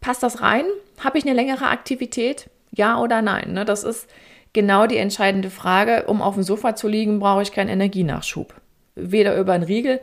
Passt 0.00 0.22
das 0.22 0.42
rein? 0.42 0.64
Habe 0.98 1.18
ich 1.18 1.24
eine 1.24 1.34
längere 1.34 1.66
Aktivität? 1.66 2.50
Ja 2.70 2.98
oder 3.00 3.22
nein? 3.22 3.52
Ne? 3.52 3.64
Das 3.64 3.84
ist 3.84 4.08
genau 4.52 4.86
die 4.86 4.98
entscheidende 4.98 5.48
Frage. 5.48 6.04
Um 6.06 6.20
auf 6.20 6.34
dem 6.34 6.42
Sofa 6.42 6.74
zu 6.74 6.88
liegen, 6.88 7.18
brauche 7.18 7.42
ich 7.42 7.52
keinen 7.52 7.70
Energienachschub. 7.70 8.54
Weder 8.94 9.38
über 9.38 9.52
einen 9.52 9.64
Riegel 9.64 10.00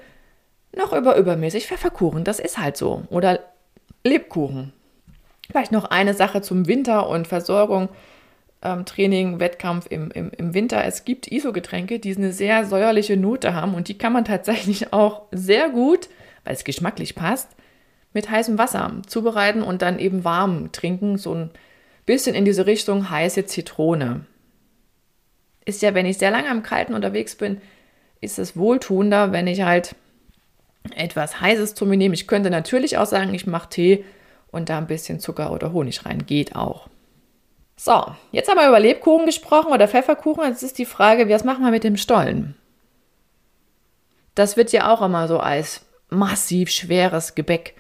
noch 0.76 0.94
über 0.94 1.16
übermäßig 1.16 1.68
Pfefferkuchen. 1.68 2.24
Das 2.24 2.40
ist 2.40 2.58
halt 2.58 2.78
so. 2.78 3.04
Oder 3.10 3.40
Lebkuchen. 4.04 4.74
Vielleicht 5.50 5.72
noch 5.72 5.86
eine 5.86 6.14
Sache 6.14 6.42
zum 6.42 6.68
Winter 6.68 7.10
und 7.10 7.28
Versorgung 7.28 7.90
ähm, 8.62 8.86
Training, 8.86 9.40
Wettkampf 9.40 9.88
im, 9.90 10.12
im, 10.12 10.32
im 10.32 10.54
Winter. 10.54 10.84
Es 10.84 11.06
gibt 11.06 11.32
ISO-Getränke, 11.32 12.00
die 12.00 12.16
eine 12.16 12.32
sehr 12.32 12.66
säuerliche 12.66 13.18
Note 13.18 13.54
haben 13.54 13.74
und 13.74 13.88
die 13.88 13.98
kann 13.98 14.14
man 14.14 14.26
tatsächlich 14.26 14.94
auch 14.94 15.24
sehr 15.32 15.70
gut, 15.70 16.10
weil 16.44 16.54
es 16.54 16.64
geschmacklich 16.64 17.16
passt, 17.16 17.50
mit 18.14 18.30
heißem 18.30 18.58
Wasser 18.58 18.92
zubereiten 19.08 19.62
und 19.62 19.82
dann 19.82 20.00
eben 20.00 20.24
warm 20.24 20.72
trinken. 20.72 21.18
So 21.18 21.34
ein 21.34 21.50
bisschen 22.06 22.36
in 22.36 22.46
diese 22.46 22.66
Richtung 22.66 23.10
heiße 23.10 23.46
Zitrone. 23.46 24.26
Ist 25.66 25.82
ja, 25.82 25.94
wenn 25.94 26.06
ich 26.06 26.18
sehr 26.18 26.32
lange 26.32 26.50
am 26.50 26.64
Kalten 26.64 26.94
unterwegs 26.94 27.36
bin, 27.36 27.62
ist 28.22 28.40
es 28.40 28.58
wohltuender, 28.58 29.32
wenn 29.32 29.48
ich 29.48 29.62
halt 29.62 29.96
etwas 30.96 31.40
Heißes 31.40 31.76
zu 31.76 31.86
mir 31.86 31.98
nehme. 31.98 32.16
Ich 32.16 32.28
könnte 32.28 32.50
natürlich 32.50 32.98
auch 32.98 33.06
sagen, 33.06 33.34
ich 33.34 33.48
mache 33.48 33.70
Tee 33.70 34.06
und 34.52 34.70
da 34.70 34.78
ein 34.78 34.88
bisschen 34.88 35.20
Zucker 35.20 35.52
oder 35.52 35.74
Honig 35.74 36.06
rein. 36.06 36.26
Geht 36.26 36.56
auch. 36.56 36.88
So, 37.76 38.04
jetzt 38.32 38.50
haben 38.50 38.58
wir 38.58 38.68
über 38.68 38.80
Lebkuchen 38.80 39.26
gesprochen 39.26 39.72
oder 39.72 39.88
Pfefferkuchen. 39.88 40.44
Jetzt 40.44 40.64
ist 40.64 40.78
die 40.78 40.86
Frage, 40.86 41.30
was 41.30 41.44
machen 41.44 41.64
wir 41.64 41.72
mit 41.72 41.84
dem 41.84 41.98
Stollen? 41.98 42.56
Das 44.36 44.58
wird 44.58 44.72
ja 44.72 44.94
auch 44.94 45.02
immer 45.02 45.28
so 45.28 45.40
als 45.40 45.86
massiv 46.10 46.70
schweres 46.70 47.36
Gebäck 47.36 47.76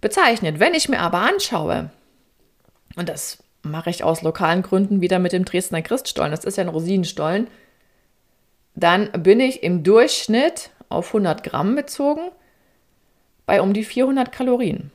bezeichnet. 0.00 0.58
Wenn 0.58 0.74
ich 0.74 0.88
mir 0.88 1.00
aber 1.00 1.18
anschaue, 1.18 1.90
und 2.96 3.08
das 3.08 3.42
mache 3.62 3.90
ich 3.90 4.04
aus 4.04 4.22
lokalen 4.22 4.62
Gründen 4.62 5.00
wieder 5.00 5.18
mit 5.18 5.32
dem 5.32 5.44
Dresdner 5.44 5.82
Christstollen, 5.82 6.30
das 6.30 6.44
ist 6.44 6.56
ja 6.56 6.64
ein 6.64 6.68
Rosinenstollen, 6.68 7.48
dann 8.74 9.10
bin 9.22 9.40
ich 9.40 9.62
im 9.62 9.82
Durchschnitt 9.82 10.70
auf 10.88 11.08
100 11.08 11.42
Gramm 11.42 11.74
bezogen 11.74 12.30
bei 13.44 13.60
um 13.60 13.72
die 13.72 13.84
400 13.84 14.32
Kalorien. 14.32 14.90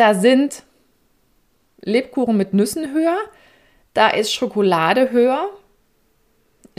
Da 0.00 0.14
sind 0.14 0.62
Lebkuchen 1.82 2.34
mit 2.34 2.54
Nüssen 2.54 2.94
höher. 2.94 3.18
Da 3.92 4.08
ist 4.08 4.32
Schokolade 4.32 5.10
höher. 5.10 5.50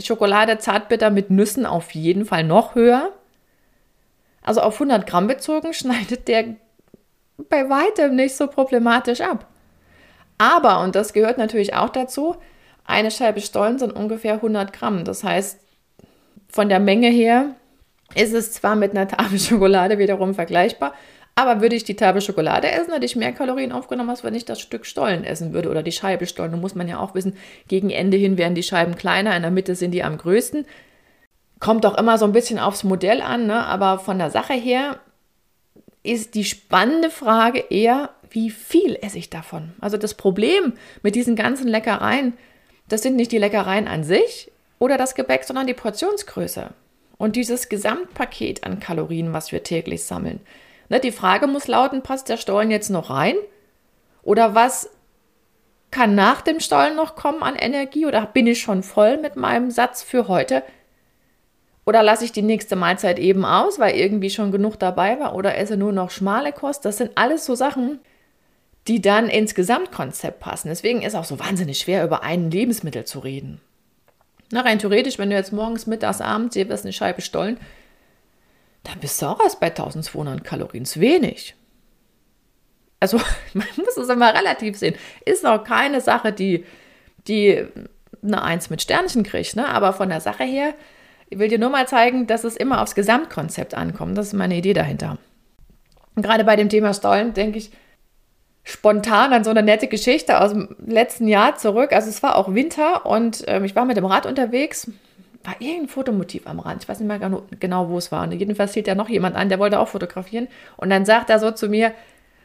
Schokolade 0.00 0.58
zartbitter 0.58 1.10
mit 1.10 1.30
Nüssen 1.30 1.64
auf 1.64 1.92
jeden 1.92 2.26
Fall 2.26 2.42
noch 2.42 2.74
höher. 2.74 3.12
Also 4.42 4.60
auf 4.60 4.74
100 4.74 5.06
Gramm 5.06 5.28
bezogen 5.28 5.72
schneidet 5.72 6.26
der 6.26 6.56
bei 7.48 7.70
weitem 7.70 8.16
nicht 8.16 8.34
so 8.34 8.48
problematisch 8.48 9.20
ab. 9.20 9.46
Aber, 10.36 10.80
und 10.80 10.96
das 10.96 11.12
gehört 11.12 11.38
natürlich 11.38 11.74
auch 11.74 11.90
dazu, 11.90 12.34
eine 12.84 13.12
Scheibe 13.12 13.40
Stollen 13.40 13.78
sind 13.78 13.92
ungefähr 13.92 14.34
100 14.34 14.72
Gramm. 14.72 15.04
Das 15.04 15.22
heißt, 15.22 15.60
von 16.48 16.68
der 16.68 16.80
Menge 16.80 17.08
her 17.08 17.54
ist 18.16 18.34
es 18.34 18.50
zwar 18.50 18.74
mit 18.74 18.90
einer 18.90 19.06
Tafel 19.06 19.38
Schokolade 19.38 19.98
wiederum 19.98 20.34
vergleichbar, 20.34 20.92
aber 21.34 21.62
würde 21.62 21.76
ich 21.76 21.84
die 21.84 21.96
Tafel 21.96 22.20
Schokolade 22.20 22.70
essen, 22.70 22.92
hätte 22.92 23.06
ich 23.06 23.16
mehr 23.16 23.32
Kalorien 23.32 23.72
aufgenommen, 23.72 24.10
als 24.10 24.22
wenn 24.22 24.34
ich 24.34 24.44
das 24.44 24.60
Stück 24.60 24.84
Stollen 24.84 25.24
essen 25.24 25.52
würde 25.52 25.70
oder 25.70 25.82
die 25.82 25.92
Scheibe 25.92 26.26
Stollen. 26.26 26.52
Da 26.52 26.58
muss 26.58 26.74
man 26.74 26.88
ja 26.88 26.98
auch 26.98 27.14
wissen, 27.14 27.36
gegen 27.68 27.90
Ende 27.90 28.16
hin 28.16 28.36
werden 28.36 28.54
die 28.54 28.62
Scheiben 28.62 28.96
kleiner, 28.96 29.34
in 29.34 29.42
der 29.42 29.50
Mitte 29.50 29.74
sind 29.74 29.92
die 29.92 30.02
am 30.02 30.18
größten. 30.18 30.66
Kommt 31.58 31.84
doch 31.84 31.96
immer 31.96 32.18
so 32.18 32.26
ein 32.26 32.32
bisschen 32.32 32.58
aufs 32.58 32.84
Modell 32.84 33.22
an, 33.22 33.46
ne? 33.46 33.64
aber 33.66 33.98
von 33.98 34.18
der 34.18 34.30
Sache 34.30 34.52
her 34.52 34.98
ist 36.02 36.34
die 36.34 36.44
spannende 36.44 37.08
Frage 37.08 37.60
eher, 37.70 38.10
wie 38.30 38.50
viel 38.50 38.98
esse 39.00 39.18
ich 39.18 39.30
davon? 39.30 39.72
Also 39.80 39.96
das 39.96 40.14
Problem 40.14 40.74
mit 41.02 41.14
diesen 41.14 41.36
ganzen 41.36 41.68
Leckereien, 41.68 42.34
das 42.88 43.02
sind 43.02 43.16
nicht 43.16 43.32
die 43.32 43.38
Leckereien 43.38 43.88
an 43.88 44.04
sich 44.04 44.50
oder 44.78 44.98
das 44.98 45.14
Gebäck, 45.14 45.44
sondern 45.44 45.66
die 45.66 45.74
Portionsgröße 45.74 46.70
und 47.16 47.36
dieses 47.36 47.68
Gesamtpaket 47.68 48.64
an 48.64 48.80
Kalorien, 48.80 49.32
was 49.32 49.52
wir 49.52 49.62
täglich 49.62 50.02
sammeln. 50.02 50.40
Ne, 50.88 51.00
die 51.00 51.12
Frage 51.12 51.46
muss 51.46 51.68
lauten, 51.68 52.02
passt 52.02 52.28
der 52.28 52.36
Stollen 52.36 52.70
jetzt 52.70 52.90
noch 52.90 53.10
rein? 53.10 53.36
Oder 54.22 54.54
was 54.54 54.90
kann 55.90 56.14
nach 56.14 56.40
dem 56.40 56.60
Stollen 56.60 56.96
noch 56.96 57.16
kommen 57.16 57.42
an 57.42 57.56
Energie? 57.56 58.06
Oder 58.06 58.26
bin 58.26 58.46
ich 58.46 58.60
schon 58.60 58.82
voll 58.82 59.18
mit 59.18 59.36
meinem 59.36 59.70
Satz 59.70 60.02
für 60.02 60.28
heute? 60.28 60.62
Oder 61.84 62.02
lasse 62.02 62.24
ich 62.24 62.32
die 62.32 62.42
nächste 62.42 62.76
Mahlzeit 62.76 63.18
eben 63.18 63.44
aus, 63.44 63.78
weil 63.78 63.96
irgendwie 63.96 64.30
schon 64.30 64.52
genug 64.52 64.78
dabei 64.78 65.18
war? 65.18 65.34
Oder 65.34 65.56
esse 65.56 65.76
nur 65.76 65.92
noch 65.92 66.10
schmale 66.10 66.52
Kost? 66.52 66.84
Das 66.84 66.98
sind 66.98 67.12
alles 67.16 67.44
so 67.44 67.54
Sachen, 67.54 67.98
die 68.88 69.00
dann 69.00 69.28
ins 69.28 69.54
Gesamtkonzept 69.54 70.40
passen. 70.40 70.68
Deswegen 70.68 71.02
ist 71.02 71.14
auch 71.14 71.24
so 71.24 71.38
wahnsinnig 71.38 71.78
schwer, 71.78 72.04
über 72.04 72.22
ein 72.22 72.50
Lebensmittel 72.50 73.04
zu 73.04 73.18
reden. 73.18 73.60
Na, 74.50 74.60
rein 74.60 74.78
theoretisch, 74.78 75.18
wenn 75.18 75.30
du 75.30 75.36
jetzt 75.36 75.52
morgens, 75.52 75.86
mittags, 75.86 76.20
abends 76.20 76.54
dir 76.54 76.68
eine 76.68 76.92
Scheibe 76.92 77.22
Stollen 77.22 77.58
dann 78.84 78.98
bist 79.00 79.20
du 79.22 79.26
auch 79.26 79.40
erst 79.40 79.60
bei 79.60 79.68
1200 79.68 80.42
Kalorien. 80.42 80.82
Ist 80.84 81.00
wenig. 81.00 81.54
Also 83.00 83.20
man 83.54 83.66
muss 83.76 83.96
es 83.96 84.08
immer 84.08 84.34
relativ 84.34 84.76
sehen. 84.78 84.94
Ist 85.24 85.46
auch 85.46 85.64
keine 85.64 86.00
Sache, 86.00 86.32
die, 86.32 86.64
die 87.28 87.66
eine 88.22 88.42
Eins 88.42 88.70
mit 88.70 88.82
Sternchen 88.82 89.22
kriegt. 89.22 89.56
Ne? 89.56 89.68
Aber 89.68 89.92
von 89.92 90.08
der 90.08 90.20
Sache 90.20 90.44
her, 90.44 90.74
ich 91.28 91.38
will 91.38 91.48
dir 91.48 91.58
nur 91.58 91.70
mal 91.70 91.88
zeigen, 91.88 92.26
dass 92.26 92.44
es 92.44 92.56
immer 92.56 92.82
aufs 92.82 92.94
Gesamtkonzept 92.94 93.74
ankommt. 93.74 94.16
Das 94.18 94.28
ist 94.28 94.32
meine 94.34 94.56
Idee 94.56 94.74
dahinter. 94.74 95.18
Gerade 96.16 96.44
bei 96.44 96.56
dem 96.56 96.68
Thema 96.68 96.92
Stollen 96.92 97.32
denke 97.32 97.58
ich 97.58 97.70
spontan 98.64 99.32
an 99.32 99.44
so 99.44 99.50
eine 99.50 99.62
nette 99.62 99.88
Geschichte 99.88 100.40
aus 100.40 100.52
dem 100.52 100.76
letzten 100.86 101.26
Jahr 101.26 101.56
zurück. 101.56 101.92
Also 101.92 102.08
es 102.08 102.22
war 102.22 102.36
auch 102.36 102.54
Winter 102.54 103.06
und 103.06 103.42
ähm, 103.46 103.64
ich 103.64 103.74
war 103.74 103.84
mit 103.84 103.96
dem 103.96 104.04
Rad 104.04 104.26
unterwegs 104.26 104.90
war 105.44 105.56
irgendein 105.58 105.88
Fotomotiv 105.88 106.46
am 106.46 106.60
Rand. 106.60 106.82
Ich 106.82 106.88
weiß 106.88 107.00
nicht 107.00 107.08
mehr 107.08 107.42
genau, 107.58 107.88
wo 107.88 107.98
es 107.98 108.12
war. 108.12 108.22
Und 108.22 108.32
jedenfalls 108.32 108.74
hielt 108.74 108.86
ja 108.86 108.94
noch 108.94 109.08
jemand 109.08 109.36
an, 109.36 109.48
der 109.48 109.58
wollte 109.58 109.80
auch 109.80 109.88
fotografieren. 109.88 110.48
Und 110.76 110.90
dann 110.90 111.04
sagt 111.04 111.30
er 111.30 111.38
so 111.38 111.50
zu 111.50 111.68
mir, 111.68 111.92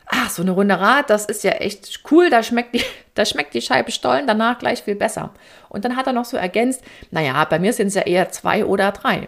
ach, 0.08 0.30
so 0.30 0.42
eine 0.42 0.51
runde 0.51 0.80
Rad, 0.80 1.10
das 1.10 1.25
ist 1.25 1.44
ja 1.44 1.51
echt 1.51 2.01
cool, 2.12 2.30
da 2.30 2.42
schmeckt 2.42 2.75
die, 2.75 2.84
da 3.13 3.25
schmeckt 3.25 3.54
die 3.54 3.62
Scheibe 3.62 3.92
Stollen 3.92 4.27
danach 4.27 4.58
gleich 4.58 4.84
viel 4.84 4.96
besser. 4.96 5.32
Und 5.70 5.86
dann 5.86 5.96
hat 5.96 6.08
er 6.08 6.13
noch 6.13 6.25
so 6.25 6.38
ergänzt, 6.38 6.84
naja, 7.12 7.44
bei 7.46 7.60
mir 7.60 7.74
sind 7.74 7.88
es 7.88 7.96
ja 7.96 8.04
eher 8.04 8.30
zwei 8.30 8.66
oder 8.66 8.92
drei. 8.92 9.27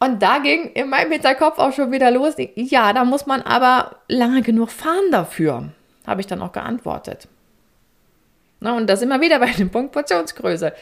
Und 0.00 0.22
da 0.22 0.38
ging 0.38 0.70
in 0.72 0.88
meinem 0.88 1.10
Hinterkopf 1.10 1.58
auch 1.58 1.72
schon 1.72 1.90
wieder 1.90 2.10
los, 2.10 2.34
ja, 2.54 2.92
da 2.92 3.04
muss 3.04 3.26
man 3.26 3.42
aber 3.42 3.96
lange 4.06 4.42
genug 4.42 4.70
fahren 4.70 5.10
dafür, 5.10 5.70
habe 6.06 6.20
ich 6.20 6.26
dann 6.26 6.40
auch 6.40 6.52
geantwortet. 6.52 7.28
Na, 8.60 8.76
und 8.76 8.88
das 8.88 9.02
immer 9.02 9.20
wieder 9.20 9.38
bei 9.38 9.50
dem 9.50 9.70
Punkt 9.70 9.92
Portionsgröße 9.92 10.72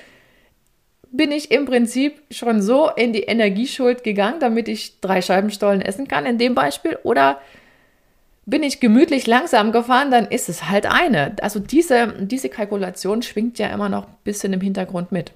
bin 1.17 1.33
ich 1.33 1.51
im 1.51 1.65
Prinzip 1.65 2.21
schon 2.31 2.63
so 2.63 2.91
in 2.91 3.13
die 3.13 3.23
Energieschuld 3.23 4.05
gegangen, 4.05 4.41
damit 4.41 4.69
ich 4.69 5.01
drei 5.01 5.23
Scheiben 5.23 5.51
Stollen 5.51 5.81
essen 5.81 6.09
kann, 6.09 6.27
in 6.27 6.39
dem 6.39 6.55
Beispiel. 6.55 6.99
Oder 7.03 7.41
bin 8.45 8.63
ich 8.63 8.81
gemütlich 8.81 9.27
langsam 9.27 9.73
gefahren, 9.73 10.11
dann 10.11 10.27
ist 10.27 10.49
es 10.49 10.69
halt 10.69 10.87
eine. 10.87 11.35
Also 11.43 11.59
diese, 11.59 12.15
diese 12.21 12.49
Kalkulation 12.49 13.23
schwingt 13.23 13.59
ja 13.59 13.69
immer 13.69 13.89
noch 13.89 14.07
ein 14.07 14.17
bisschen 14.25 14.53
im 14.53 14.61
Hintergrund 14.61 15.11
mit. 15.11 15.33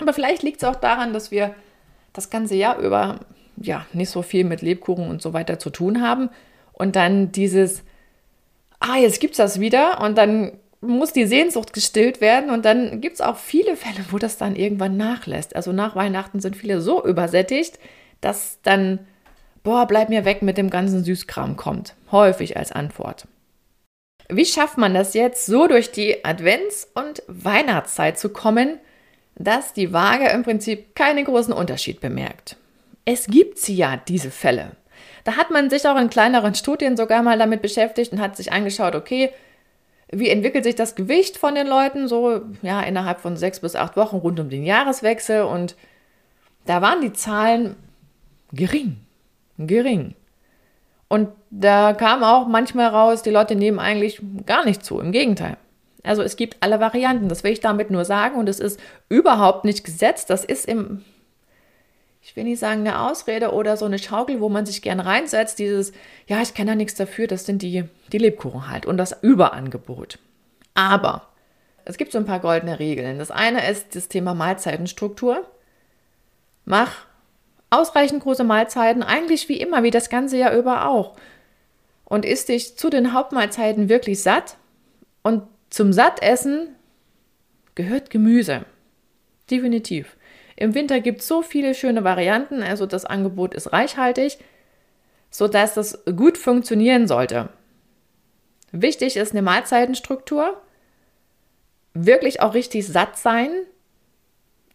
Aber 0.00 0.12
vielleicht 0.12 0.42
liegt 0.42 0.62
es 0.62 0.68
auch 0.68 0.76
daran, 0.76 1.12
dass 1.12 1.30
wir 1.30 1.54
das 2.12 2.30
ganze 2.30 2.54
Jahr 2.54 2.78
über 2.78 3.20
ja 3.56 3.86
nicht 3.92 4.10
so 4.10 4.22
viel 4.22 4.44
mit 4.44 4.62
Lebkuchen 4.62 5.08
und 5.08 5.20
so 5.20 5.32
weiter 5.32 5.58
zu 5.58 5.70
tun 5.70 6.00
haben. 6.00 6.30
Und 6.72 6.96
dann 6.96 7.32
dieses, 7.32 7.82
ah, 8.80 8.96
jetzt 8.96 9.20
gibt's 9.20 9.36
das 9.36 9.60
wieder 9.60 10.00
und 10.00 10.16
dann 10.16 10.52
muss 10.82 11.12
die 11.12 11.26
Sehnsucht 11.26 11.72
gestillt 11.72 12.20
werden 12.20 12.50
und 12.50 12.64
dann 12.64 13.00
gibt 13.00 13.14
es 13.14 13.20
auch 13.20 13.36
viele 13.36 13.76
Fälle, 13.76 14.04
wo 14.10 14.18
das 14.18 14.36
dann 14.36 14.56
irgendwann 14.56 14.96
nachlässt. 14.96 15.56
Also 15.56 15.72
nach 15.72 15.94
Weihnachten 15.94 16.40
sind 16.40 16.56
viele 16.56 16.80
so 16.80 17.04
übersättigt, 17.04 17.78
dass 18.20 18.58
dann, 18.62 18.98
boah, 19.62 19.86
bleib 19.86 20.08
mir 20.08 20.24
weg 20.24 20.42
mit 20.42 20.58
dem 20.58 20.70
ganzen 20.70 21.04
Süßkram 21.04 21.56
kommt. 21.56 21.94
Häufig 22.10 22.56
als 22.56 22.72
Antwort. 22.72 23.28
Wie 24.28 24.44
schafft 24.44 24.76
man 24.76 24.92
das 24.92 25.14
jetzt, 25.14 25.46
so 25.46 25.68
durch 25.68 25.92
die 25.92 26.24
Advents- 26.24 26.88
und 26.94 27.22
Weihnachtszeit 27.28 28.18
zu 28.18 28.30
kommen, 28.30 28.78
dass 29.36 29.72
die 29.72 29.92
Waage 29.92 30.28
im 30.28 30.42
Prinzip 30.42 30.94
keinen 30.94 31.24
großen 31.24 31.52
Unterschied 31.52 32.00
bemerkt? 32.00 32.56
Es 33.04 33.26
gibt 33.26 33.58
sie 33.58 33.76
ja, 33.76 33.96
diese 33.96 34.30
Fälle. 34.30 34.72
Da 35.24 35.36
hat 35.36 35.50
man 35.50 35.70
sich 35.70 35.86
auch 35.86 35.96
in 35.96 36.10
kleineren 36.10 36.54
Studien 36.54 36.96
sogar 36.96 37.22
mal 37.22 37.38
damit 37.38 37.62
beschäftigt 37.62 38.12
und 38.12 38.20
hat 38.20 38.36
sich 38.36 38.52
angeschaut, 38.52 38.94
okay, 38.94 39.30
wie 40.12 40.28
entwickelt 40.28 40.64
sich 40.64 40.74
das 40.74 40.94
Gewicht 40.94 41.38
von 41.38 41.54
den 41.54 41.66
Leuten 41.66 42.06
so 42.06 42.42
ja 42.60 42.82
innerhalb 42.82 43.20
von 43.20 43.36
sechs 43.36 43.60
bis 43.60 43.74
acht 43.74 43.96
Wochen 43.96 44.16
rund 44.16 44.38
um 44.38 44.50
den 44.50 44.64
Jahreswechsel 44.64 45.42
und 45.42 45.74
da 46.66 46.80
waren 46.82 47.00
die 47.00 47.12
Zahlen 47.12 47.76
gering, 48.52 48.98
gering. 49.58 50.14
Und 51.08 51.30
da 51.50 51.92
kam 51.92 52.22
auch 52.22 52.46
manchmal 52.46 52.88
raus, 52.88 53.22
die 53.22 53.30
Leute 53.30 53.54
nehmen 53.54 53.78
eigentlich 53.78 54.20
gar 54.46 54.64
nicht 54.64 54.84
zu, 54.84 55.00
im 55.00 55.12
Gegenteil. 55.12 55.56
Also 56.04 56.22
es 56.22 56.36
gibt 56.36 56.56
alle 56.60 56.80
Varianten, 56.80 57.28
das 57.28 57.44
will 57.44 57.52
ich 57.52 57.60
damit 57.60 57.90
nur 57.90 58.04
sagen 58.04 58.36
und 58.36 58.48
es 58.48 58.60
ist 58.60 58.80
überhaupt 59.08 59.64
nicht 59.64 59.84
gesetzt, 59.84 60.30
das 60.30 60.44
ist 60.44 60.66
im 60.66 61.02
ich 62.22 62.36
will 62.36 62.44
nicht 62.44 62.60
sagen 62.60 62.80
eine 62.80 63.00
Ausrede 63.00 63.52
oder 63.52 63.76
so 63.76 63.84
eine 63.84 63.98
Schaukel, 63.98 64.40
wo 64.40 64.48
man 64.48 64.64
sich 64.64 64.80
gern 64.80 65.00
reinsetzt, 65.00 65.58
dieses, 65.58 65.92
ja, 66.28 66.40
ich 66.40 66.54
kenne 66.54 66.72
da 66.72 66.74
nichts 66.76 66.94
dafür, 66.94 67.26
das 67.26 67.46
sind 67.46 67.62
die, 67.62 67.84
die 68.12 68.18
Lebkuchen 68.18 68.70
halt 68.70 68.86
und 68.86 68.96
das 68.96 69.22
Überangebot. 69.22 70.18
Aber 70.74 71.28
es 71.84 71.98
gibt 71.98 72.12
so 72.12 72.18
ein 72.18 72.24
paar 72.24 72.40
goldene 72.40 72.78
Regeln. 72.78 73.18
Das 73.18 73.32
eine 73.32 73.68
ist 73.68 73.96
das 73.96 74.08
Thema 74.08 74.34
Mahlzeitenstruktur. 74.34 75.44
Mach 76.64 77.06
ausreichend 77.70 78.22
große 78.22 78.44
Mahlzeiten, 78.44 79.02
eigentlich 79.02 79.48
wie 79.48 79.60
immer, 79.60 79.82
wie 79.82 79.90
das 79.90 80.08
ganze 80.08 80.36
Jahr 80.36 80.54
über 80.54 80.86
auch. 80.86 81.16
Und 82.04 82.24
isst 82.24 82.50
dich 82.50 82.76
zu 82.76 82.88
den 82.88 83.12
Hauptmahlzeiten 83.12 83.88
wirklich 83.88 84.22
satt. 84.22 84.56
Und 85.22 85.42
zum 85.70 85.92
Sattessen 85.92 86.76
gehört 87.74 88.10
Gemüse. 88.10 88.64
Definitiv. 89.50 90.16
Im 90.56 90.74
Winter 90.74 91.00
gibt 91.00 91.20
es 91.20 91.28
so 91.28 91.42
viele 91.42 91.74
schöne 91.74 92.04
Varianten, 92.04 92.62
also 92.62 92.86
das 92.86 93.04
Angebot 93.04 93.54
ist 93.54 93.72
reichhaltig, 93.72 94.38
sodass 95.30 95.74
das 95.74 96.04
gut 96.16 96.38
funktionieren 96.38 97.06
sollte. 97.06 97.48
Wichtig 98.72 99.16
ist 99.16 99.32
eine 99.32 99.42
Mahlzeitenstruktur, 99.42 100.60
wirklich 101.94 102.40
auch 102.40 102.54
richtig 102.54 102.86
satt 102.86 103.18
sein 103.18 103.50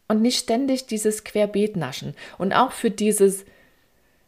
und 0.07 0.21
nicht 0.21 0.39
ständig 0.39 0.85
dieses 0.85 1.23
Querbeetnaschen. 1.23 2.15
Und 2.37 2.53
auch 2.53 2.71
für 2.71 2.91
dieses, 2.91 3.45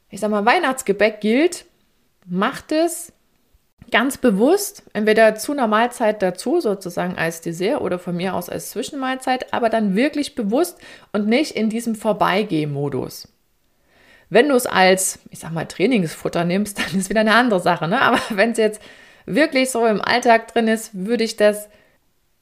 ich 0.09 0.19
sag 0.19 0.31
mal, 0.31 0.45
Weihnachtsgebäck 0.45 1.21
gilt, 1.21 1.65
macht 2.25 2.71
es 2.71 3.13
ganz 3.91 4.17
bewusst, 4.17 4.83
entweder 4.93 5.35
zu 5.35 5.51
einer 5.51 5.67
Mahlzeit 5.67 6.21
dazu, 6.21 6.59
sozusagen 6.59 7.17
als 7.17 7.41
Dessert 7.41 7.81
oder 7.81 7.99
von 7.99 8.15
mir 8.15 8.33
aus 8.33 8.49
als 8.49 8.71
Zwischenmahlzeit, 8.71 9.53
aber 9.53 9.69
dann 9.69 9.95
wirklich 9.95 10.35
bewusst 10.35 10.77
und 11.11 11.27
nicht 11.27 11.55
in 11.55 11.69
diesem 11.69 11.95
Vorbeigeh-Modus. 11.95 13.27
Wenn 14.29 14.49
du 14.49 14.55
es 14.55 14.65
als, 14.65 15.19
ich 15.31 15.39
sag 15.39 15.51
mal, 15.51 15.65
Trainingsfutter 15.65 16.45
nimmst, 16.45 16.79
dann 16.93 16.99
ist 16.99 17.09
wieder 17.09 17.21
eine 17.21 17.35
andere 17.35 17.59
Sache. 17.59 17.87
Ne? 17.87 18.01
Aber 18.01 18.19
wenn 18.29 18.51
es 18.51 18.57
jetzt 18.57 18.81
wirklich 19.25 19.69
so 19.69 19.85
im 19.85 20.01
Alltag 20.01 20.53
drin 20.53 20.67
ist, 20.67 20.91
würde 20.93 21.23
ich 21.23 21.35
das 21.35 21.69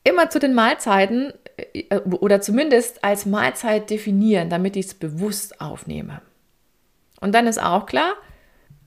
immer 0.03 0.29
zu 0.29 0.39
den 0.39 0.53
Mahlzeiten 0.53 1.33
äh, 1.73 1.97
oder 1.99 2.41
zumindest 2.41 3.03
als 3.03 3.25
Mahlzeit 3.25 3.89
definieren, 3.89 4.49
damit 4.49 4.75
ich 4.75 4.87
es 4.87 4.93
bewusst 4.93 5.59
aufnehme. 5.61 6.21
Und 7.19 7.33
dann 7.33 7.47
ist 7.47 7.61
auch 7.61 7.85
klar, 7.85 8.13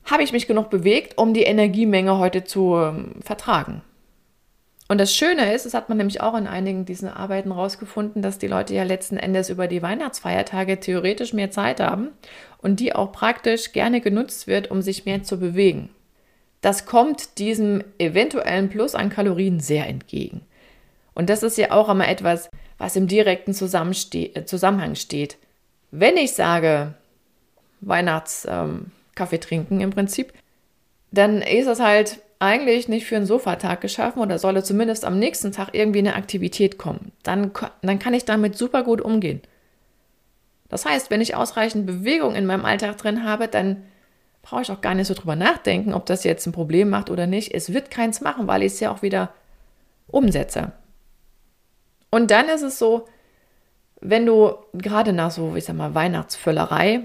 habe 0.05 0.23
ich 0.23 0.33
mich 0.33 0.47
genug 0.47 0.71
bewegt, 0.71 1.19
um 1.19 1.35
die 1.35 1.43
Energiemenge 1.43 2.19
heute 2.19 2.45
zu 2.45 2.77
ähm, 2.77 3.15
vertragen. 3.23 3.83
Und 4.89 4.99
das 4.99 5.15
Schöne 5.15 5.55
ist, 5.55 5.67
das 5.67 5.75
hat 5.75 5.89
man 5.89 5.99
nämlich 5.99 6.21
auch 6.21 6.35
in 6.35 6.49
einigen 6.49 6.85
dieser 6.85 7.17
Arbeiten 7.17 7.53
rausgefunden, 7.53 8.23
dass 8.23 8.39
die 8.39 8.49
Leute 8.49 8.75
ja 8.75 8.83
letzten 8.83 9.19
Endes 9.19 9.49
über 9.49 9.69
die 9.69 9.83
Weihnachtsfeiertage 9.83 10.81
theoretisch 10.81 11.33
mehr 11.33 11.53
Zeit 11.53 11.79
haben 11.79 12.09
und 12.59 12.81
die 12.81 12.93
auch 12.93 13.13
praktisch 13.13 13.71
gerne 13.71 14.01
genutzt 14.01 14.49
wird, 14.49 14.71
um 14.71 14.83
sich 14.83 15.05
mehr 15.05 15.23
zu 15.23 15.39
bewegen. 15.39 15.91
Das 16.61 16.87
kommt 16.87 17.39
diesem 17.39 17.85
eventuellen 17.99 18.69
Plus 18.69 18.97
an 18.97 19.11
Kalorien 19.11 19.61
sehr 19.61 19.87
entgegen. 19.87 20.43
Und 21.15 21.31
das 21.31 21.45
ist 21.45 21.57
ja 21.57 21.71
auch 21.71 21.89
immer 21.89 22.09
etwas, 22.09 22.51
was 22.77 22.97
im 22.97 23.07
direkten 23.07 23.53
äh, 23.53 24.45
Zusammenhang 24.45 24.97
steht. 24.97 25.39
Wenn 25.93 26.17
ich 26.17 26.33
sage, 26.33 26.95
Weihnachts, 27.81 28.47
ähm, 28.51 28.91
Kaffee 29.21 29.39
trinken 29.39 29.83
im 29.83 29.91
Prinzip, 29.91 30.33
dann 31.11 31.43
ist 31.43 31.67
es 31.67 31.79
halt 31.79 32.21
eigentlich 32.39 32.89
nicht 32.89 33.05
für 33.05 33.17
einen 33.17 33.27
Sofatag 33.27 33.83
geschaffen 33.83 34.23
oder 34.23 34.39
solle 34.39 34.63
zumindest 34.63 35.05
am 35.05 35.19
nächsten 35.19 35.53
Tag 35.53 35.75
irgendwie 35.75 35.99
eine 35.99 36.15
Aktivität 36.15 36.79
kommen. 36.79 37.13
Dann, 37.23 37.51
dann 37.83 37.99
kann 37.99 38.15
ich 38.15 38.25
damit 38.25 38.57
super 38.57 38.83
gut 38.83 39.03
umgehen. 39.03 39.43
Das 40.71 40.87
heißt, 40.87 41.11
wenn 41.11 41.21
ich 41.21 41.35
ausreichend 41.35 41.85
Bewegung 41.85 42.35
in 42.35 42.47
meinem 42.47 42.65
Alltag 42.65 42.97
drin 42.97 43.25
habe, 43.25 43.47
dann 43.47 43.83
brauche 44.41 44.63
ich 44.63 44.71
auch 44.71 44.81
gar 44.81 44.95
nicht 44.95 45.09
so 45.09 45.13
drüber 45.13 45.37
nachdenken, 45.37 45.93
ob 45.93 46.07
das 46.07 46.25
jetzt 46.25 46.47
ein 46.47 46.53
Problem 46.53 46.89
macht 46.89 47.11
oder 47.11 47.27
nicht. 47.27 47.53
Es 47.53 47.75
wird 47.75 47.91
keins 47.91 48.23
machen, 48.23 48.47
weil 48.47 48.63
ich 48.63 48.73
es 48.73 48.81
ja 48.81 48.91
auch 48.91 49.03
wieder 49.03 49.35
umsetze. 50.07 50.73
Und 52.11 52.31
dann 52.31 52.49
ist 52.49 52.63
es 52.63 52.79
so, 52.79 53.07
wenn 54.01 54.25
du 54.25 54.55
gerade 54.73 55.13
nach 55.13 55.31
so, 55.31 55.57
ich 55.57 55.67
sag 55.67 55.77
mal, 55.77 55.95
Weihnachtsvöllerei, 55.95 57.03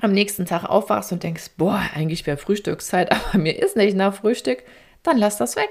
am 0.00 0.12
nächsten 0.12 0.46
Tag 0.46 0.64
aufwachst 0.64 1.12
und 1.12 1.22
denkst, 1.22 1.50
boah, 1.56 1.82
eigentlich 1.94 2.26
wäre 2.26 2.36
Frühstückszeit, 2.36 3.10
aber 3.12 3.38
mir 3.38 3.60
ist 3.60 3.76
nicht 3.76 3.96
nach 3.96 4.14
Frühstück, 4.14 4.62
dann 5.02 5.18
lass 5.18 5.38
das 5.38 5.56
weg. 5.56 5.70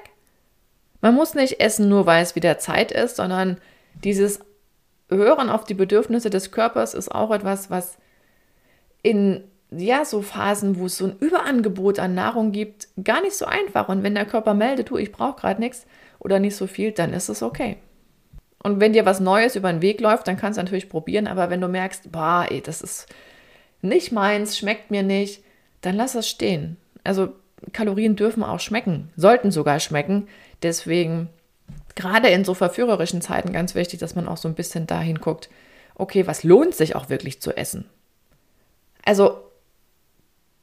Man 1.02 1.16
muss 1.16 1.36
nicht 1.36 1.60
essen, 1.60 1.90
nur 1.90 2.06
weil 2.06 2.24
es 2.24 2.36
wieder 2.36 2.58
Zeit 2.58 2.92
ist, 2.92 3.18
sondern 3.18 3.58
dieses 4.04 4.40
Hören 5.10 5.50
auf 5.50 5.64
die 5.64 5.74
Bedürfnisse 5.74 6.30
des 6.30 6.52
Körpers 6.52 6.94
ist 6.94 7.14
auch 7.14 7.32
etwas, 7.32 7.70
was 7.70 7.98
in 9.04 9.44
ja, 9.70 10.06
so 10.06 10.22
Phasen, 10.22 10.80
wo 10.80 10.86
es 10.86 10.98
so 10.98 11.06
ein 11.06 11.18
Überangebot 11.20 12.00
an 12.00 12.14
Nahrung 12.14 12.52
gibt, 12.52 12.88
gar 13.04 13.22
nicht 13.22 13.36
so 13.36 13.46
einfach. 13.46 13.90
Und 13.90 14.02
wenn 14.02 14.16
der 14.16 14.26
Körper 14.26 14.54
meldet, 14.54 14.90
du, 14.90 14.98
ich 14.98 15.12
brauche 15.12 15.42
gerade 15.42 15.60
nichts 15.60 15.86
oder 16.20 16.40
nicht 16.40 16.56
so 16.56 16.68
viel, 16.68 16.92
dann 16.92 17.14
ist 17.14 17.30
es 17.30 17.44
okay. 17.44 17.78
Und 18.64 18.80
wenn 18.80 18.94
dir 18.94 19.06
was 19.06 19.20
Neues 19.20 19.56
über 19.56 19.72
den 19.72 19.82
Weg 19.82 20.00
läuft, 20.00 20.28
dann 20.28 20.38
kannst 20.38 20.58
du 20.58 20.64
natürlich 20.64 20.90
probieren, 20.90 21.28
aber 21.28 21.50
wenn 21.50 21.62
du 21.62 21.68
merkst, 21.68 22.12
boah, 22.12 22.46
ey, 22.50 22.62
das 22.62 22.82
ist 22.82 23.08
nicht 23.82 24.12
meins, 24.12 24.58
schmeckt 24.58 24.92
mir 24.92 25.04
nicht, 25.04 25.44
dann 25.82 25.96
lass 25.96 26.16
es 26.16 26.28
stehen. 26.28 26.78
Also 27.04 27.30
Kalorien 27.74 28.16
dürfen 28.16 28.44
auch 28.44 28.60
schmecken, 28.60 29.10
sollten 29.16 29.52
sogar 29.52 29.80
schmecken. 29.80 30.28
Deswegen 30.64 31.30
gerade 31.96 32.30
in 32.30 32.46
so 32.46 32.54
verführerischen 32.54 33.22
Zeiten 33.22 33.54
ganz 33.54 33.76
wichtig, 33.76 34.00
dass 34.00 34.16
man 34.16 34.28
auch 34.28 34.38
so 34.38 34.48
ein 34.48 34.56
bisschen 34.56 34.88
dahin 34.88 35.20
guckt, 35.20 35.50
okay, 35.96 36.28
was 36.28 36.44
lohnt 36.44 36.76
sich 36.76 36.96
auch 36.96 37.10
wirklich 37.10 37.42
zu 37.42 37.56
essen? 37.56 37.90
Also 39.04 39.44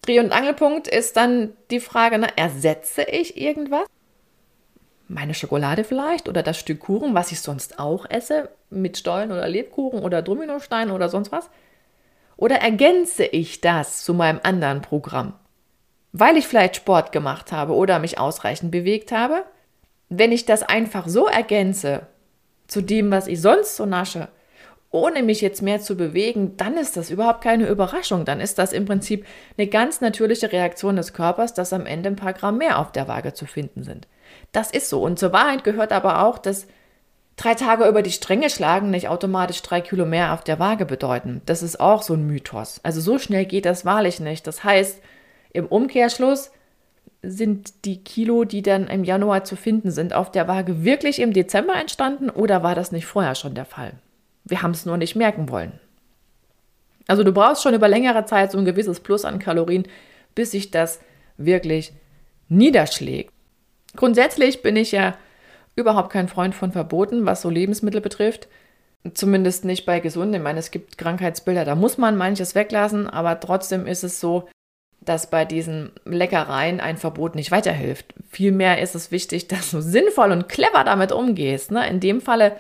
Dreh- 0.03 0.21
und 0.21 0.33
Angelpunkt 0.33 0.87
ist 0.87 1.17
dann 1.17 1.55
die 1.71 1.81
Frage, 1.81 2.19
ne, 2.19 2.29
ersetze 2.37 3.03
ich 3.03 3.37
irgendwas? 3.41 3.87
Meine 5.09 5.35
Schokolade 5.35 5.85
vielleicht 5.85 6.29
oder 6.29 6.43
das 6.43 6.59
Stück 6.59 6.81
Kuchen, 6.81 7.15
was 7.15 7.33
ich 7.33 7.41
sonst 7.41 7.79
auch 7.79 8.09
esse, 8.09 8.51
mit 8.71 8.99
Stollen 8.99 9.33
oder 9.33 9.49
Lebkuchen 9.49 10.01
oder 10.01 10.23
Dominosteinen 10.23 10.95
oder 10.95 11.09
sonst 11.09 11.33
was? 11.33 11.49
Oder 12.45 12.57
ergänze 12.57 13.25
ich 13.25 13.63
das 13.63 14.05
zu 14.05 14.13
meinem 14.13 14.39
anderen 14.43 14.83
Programm? 14.83 15.33
Weil 16.13 16.37
ich 16.37 16.47
vielleicht 16.47 16.77
Sport 16.77 17.11
gemacht 17.11 17.53
habe 17.53 17.73
oder 17.73 17.99
mich 17.99 18.19
ausreichend 18.19 18.71
bewegt 18.71 19.13
habe? 19.13 19.45
Wenn 20.11 20.31
ich 20.31 20.45
das 20.45 20.63
einfach 20.63 21.09
so 21.09 21.27
ergänze 21.27 22.07
zu 22.67 22.83
dem, 22.83 23.11
was 23.11 23.29
ich 23.29 23.41
sonst 23.41 23.77
so 23.77 23.87
nasche, 23.87 24.29
ohne 24.91 25.23
mich 25.23 25.41
jetzt 25.41 25.63
mehr 25.63 25.81
zu 25.81 25.97
bewegen, 25.97 26.59
dann 26.59 26.77
ist 26.77 26.99
das 26.99 27.09
überhaupt 27.09 27.43
keine 27.43 27.67
Überraschung. 27.67 28.27
Dann 28.27 28.43
ist 28.43 28.59
das 28.59 28.75
im 28.75 28.85
Prinzip 28.85 29.25
eine 29.57 29.67
ganz 29.67 30.03
natürliche 30.03 30.53
Reaktion 30.53 30.97
des 30.97 31.15
Körpers, 31.15 31.55
dass 31.55 31.73
am 31.73 31.87
Ende 31.87 32.11
ein 32.11 32.17
paar 32.17 32.35
Gramm 32.35 32.59
mehr 32.59 32.79
auf 32.79 32.93
der 32.93 33.09
Waage 33.09 33.33
zu 33.33 33.47
finden 33.47 33.85
sind. 33.85 34.07
Das 34.53 34.71
ist 34.71 34.91
so. 34.91 35.03
Und 35.03 35.19
zur 35.19 35.33
Wahrheit 35.33 35.65
gehört 35.65 35.93
aber 35.93 36.23
auch, 36.27 36.37
dass 36.37 36.67
drei 37.37 37.55
Tage 37.55 37.87
über 37.87 38.03
die 38.03 38.13
Stränge 38.13 38.51
schlagen 38.51 38.91
nicht 38.91 39.09
automatisch 39.09 39.63
drei 39.63 39.81
Kilo 39.81 40.07
mehr 40.07 40.33
auf 40.33 40.45
der 40.45 40.59
Waage 40.59 40.87
bedeuten. 40.87 41.43
Das 41.47 41.63
ist 41.63 41.81
auch 41.81 42.03
so 42.03 42.15
ein 42.15 42.27
Mythos. 42.27 42.81
Also 42.83 43.01
so 43.01 43.19
schnell 43.19 43.45
geht 43.45 43.67
das 43.67 43.85
wahrlich 43.85 44.21
nicht. 44.21 44.47
Das 44.47 44.65
heißt, 44.65 45.01
im 45.53 45.67
Umkehrschluss 45.67 46.51
sind 47.23 47.85
die 47.85 48.03
Kilo, 48.03 48.45
die 48.45 48.63
dann 48.63 48.87
im 48.87 49.05
Januar 49.05 49.45
zu 49.45 49.57
finden 49.57 49.91
sind, 49.91 50.13
auf 50.13 50.31
der 50.31 50.49
Waage 50.49 50.85
wirklich 50.85 51.21
im 51.21 51.33
Dezember 51.33 51.75
entstanden 51.75 52.31
oder 52.31 52.63
war 52.63 52.75
das 52.75 52.93
nicht 52.93 53.07
vorher 53.07 53.35
schon 53.35 53.55
der 53.55 53.65
Fall? 53.65 53.95
Wir 54.45 54.63
haben 54.63 54.73
es 54.73 54.85
nur 54.85 54.97
nicht 54.97 55.17
merken 55.17 55.49
wollen. 55.49 55.81
Also 57.07 57.23
du 57.23 57.33
brauchst 57.33 57.63
schon 57.63 57.75
über 57.75 57.89
längere 57.89 58.25
Zeit 58.27 58.53
so 58.53 58.59
ein 58.59 58.65
gewisses 58.65 59.01
Plus 59.01 59.25
an 59.25 59.39
Kalorien, 59.39 59.87
bis 60.35 60.51
sich 60.51 60.71
das 60.71 61.01
wirklich 61.37 61.93
niederschlägt. 62.49 63.33
Grundsätzlich 63.97 64.63
bin 64.63 64.77
ich 64.77 64.93
ja 64.93 65.17
überhaupt 65.77 66.11
kein 66.11 66.29
Freund 66.29 66.55
von 66.55 66.73
Verboten, 66.73 67.27
was 67.27 67.43
so 67.43 67.51
Lebensmittel 67.51 68.01
betrifft. 68.01 68.49
Zumindest 69.13 69.65
nicht 69.65 69.85
bei 69.85 70.01
gesunden. 70.01 70.35
Ich 70.35 70.43
meine, 70.43 70.59
es 70.59 70.71
gibt 70.71 70.97
Krankheitsbilder, 70.97 71.65
da 71.65 71.75
muss 71.75 71.99
man 71.99 72.17
manches 72.17 72.55
weglassen, 72.55 73.07
aber 73.09 73.39
trotzdem 73.39 73.87
ist 73.87 74.03
es 74.03 74.19
so, 74.19 74.49
dass 75.01 75.29
bei 75.29 75.45
diesen 75.45 75.93
Leckereien 76.05 76.81
ein 76.81 76.97
Verbot 76.97 77.35
nicht 77.35 77.51
weiterhilft. 77.51 78.15
Vielmehr 78.31 78.81
ist 78.81 78.95
es 78.95 79.11
wichtig, 79.11 79.49
dass 79.49 79.71
du 79.71 79.81
sinnvoll 79.81 80.33
und 80.33 80.49
clever 80.49 80.85
damit 80.85 81.13
umgehst. 81.13 81.71
Ne? 81.71 81.87
In 81.89 82.01
dem 82.01 82.21
Falle 82.21 82.57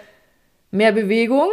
mehr 0.71 0.93
Bewegung, 0.93 1.49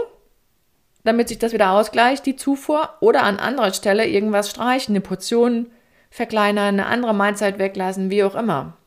damit 1.03 1.29
sich 1.29 1.39
das 1.39 1.53
wieder 1.53 1.71
ausgleicht, 1.71 2.25
die 2.25 2.35
Zufuhr, 2.35 2.89
oder 2.99 3.23
an 3.23 3.39
anderer 3.39 3.73
Stelle 3.73 4.07
irgendwas 4.07 4.49
streichen, 4.49 4.93
eine 4.93 5.01
Portion 5.01 5.67
verkleinern, 6.09 6.67
eine 6.67 6.85
andere 6.87 7.13
Mahlzeit 7.13 7.57
weglassen, 7.57 8.09
wie 8.09 8.23
auch 8.23 8.35
immer. 8.35 8.77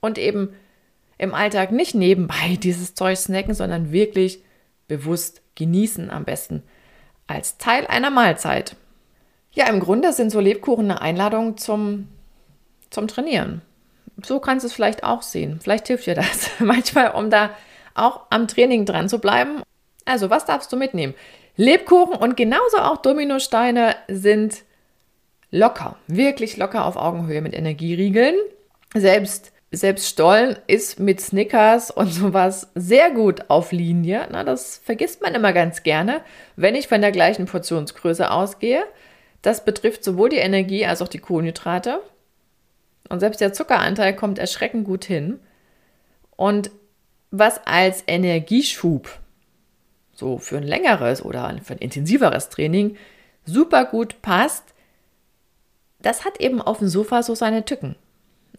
Und 0.00 0.18
eben 0.18 0.54
im 1.24 1.34
Alltag 1.34 1.72
nicht 1.72 1.94
nebenbei 1.94 2.56
dieses 2.62 2.94
Zeug 2.94 3.18
snacken, 3.18 3.54
sondern 3.54 3.92
wirklich 3.92 4.42
bewusst 4.88 5.42
genießen 5.54 6.10
am 6.10 6.24
besten 6.24 6.62
als 7.26 7.58
Teil 7.58 7.86
einer 7.86 8.10
Mahlzeit. 8.10 8.76
Ja, 9.52 9.68
im 9.68 9.80
Grunde 9.80 10.12
sind 10.12 10.30
so 10.30 10.40
Lebkuchen 10.40 10.90
eine 10.90 11.00
Einladung 11.00 11.56
zum, 11.56 12.08
zum 12.90 13.08
Trainieren. 13.08 13.62
So 14.22 14.40
kannst 14.40 14.64
du 14.64 14.66
es 14.68 14.74
vielleicht 14.74 15.04
auch 15.04 15.22
sehen. 15.22 15.58
Vielleicht 15.62 15.88
hilft 15.88 16.06
dir 16.06 16.14
das 16.14 16.50
manchmal, 16.58 17.12
um 17.12 17.30
da 17.30 17.50
auch 17.94 18.22
am 18.30 18.48
Training 18.48 18.84
dran 18.84 19.08
zu 19.08 19.18
bleiben. 19.18 19.62
Also, 20.04 20.28
was 20.28 20.44
darfst 20.44 20.72
du 20.72 20.76
mitnehmen? 20.76 21.14
Lebkuchen 21.56 22.16
und 22.16 22.36
genauso 22.36 22.78
auch 22.78 22.98
Dominosteine 22.98 23.94
sind 24.08 24.64
locker, 25.50 25.96
wirklich 26.08 26.56
locker 26.56 26.84
auf 26.84 26.96
Augenhöhe 26.96 27.40
mit 27.40 27.54
Energieriegeln. 27.54 28.34
Selbst 28.92 29.52
selbst 29.76 30.08
Stollen 30.08 30.56
ist 30.66 31.00
mit 31.00 31.20
Snickers 31.20 31.90
und 31.90 32.12
sowas 32.12 32.70
sehr 32.74 33.10
gut 33.10 33.48
auf 33.48 33.72
Linie. 33.72 34.28
Na, 34.30 34.44
das 34.44 34.80
vergisst 34.84 35.22
man 35.22 35.34
immer 35.34 35.52
ganz 35.52 35.82
gerne, 35.82 36.22
wenn 36.56 36.74
ich 36.74 36.88
von 36.88 37.00
der 37.00 37.12
gleichen 37.12 37.46
Portionsgröße 37.46 38.30
ausgehe. 38.30 38.84
Das 39.42 39.64
betrifft 39.64 40.04
sowohl 40.04 40.30
die 40.30 40.36
Energie 40.36 40.86
als 40.86 41.02
auch 41.02 41.08
die 41.08 41.18
Kohlenhydrate. 41.18 42.00
Und 43.08 43.20
selbst 43.20 43.40
der 43.40 43.52
Zuckeranteil 43.52 44.16
kommt 44.16 44.38
erschreckend 44.38 44.84
gut 44.84 45.04
hin. 45.04 45.40
Und 46.36 46.70
was 47.30 47.60
als 47.66 48.02
Energieschub, 48.06 49.08
so 50.14 50.38
für 50.38 50.56
ein 50.56 50.62
längeres 50.62 51.24
oder 51.24 51.54
für 51.62 51.74
ein 51.74 51.78
intensiveres 51.78 52.48
Training, 52.48 52.96
super 53.44 53.84
gut 53.84 54.22
passt, 54.22 54.64
das 56.00 56.24
hat 56.24 56.40
eben 56.40 56.60
auf 56.60 56.78
dem 56.78 56.88
Sofa 56.88 57.22
so 57.22 57.34
seine 57.34 57.64
Tücken. 57.64 57.96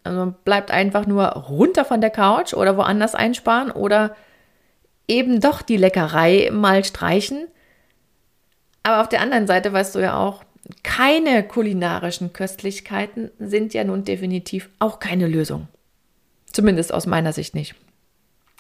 Also 0.06 0.34
bleibt 0.46 0.72
einfach 0.72 1.08
nur 1.08 1.26
runter 1.26 1.84
von 1.84 2.00
der 2.00 2.12
Couch 2.12 2.54
oder 2.54 2.78
woanders 2.78 3.16
einsparen 3.16 3.72
oder 3.72 4.16
eben 5.08 5.42
doch 5.42 5.62
die 5.62 5.78
Leckerei 5.78 6.50
mal 6.54 6.86
streichen. 6.86 7.48
Aber 8.84 9.02
auf 9.02 9.10
der 9.10 9.22
anderen 9.22 9.48
Seite 9.48 9.74
weißt 9.74 9.96
du 9.96 10.00
ja 10.00 10.18
auch, 10.18 10.44
keine 10.84 11.44
kulinarischen 11.44 12.34
Köstlichkeiten 12.34 13.32
sind 13.40 13.74
ja 13.74 13.84
nun 13.84 14.04
definitiv 14.04 14.70
auch 14.80 15.00
keine 15.00 15.28
Lösung. 15.28 15.68
Zumindest 16.52 16.94
aus 16.94 17.08
meiner 17.08 17.34
Sicht 17.34 17.56
nicht. 17.56 17.76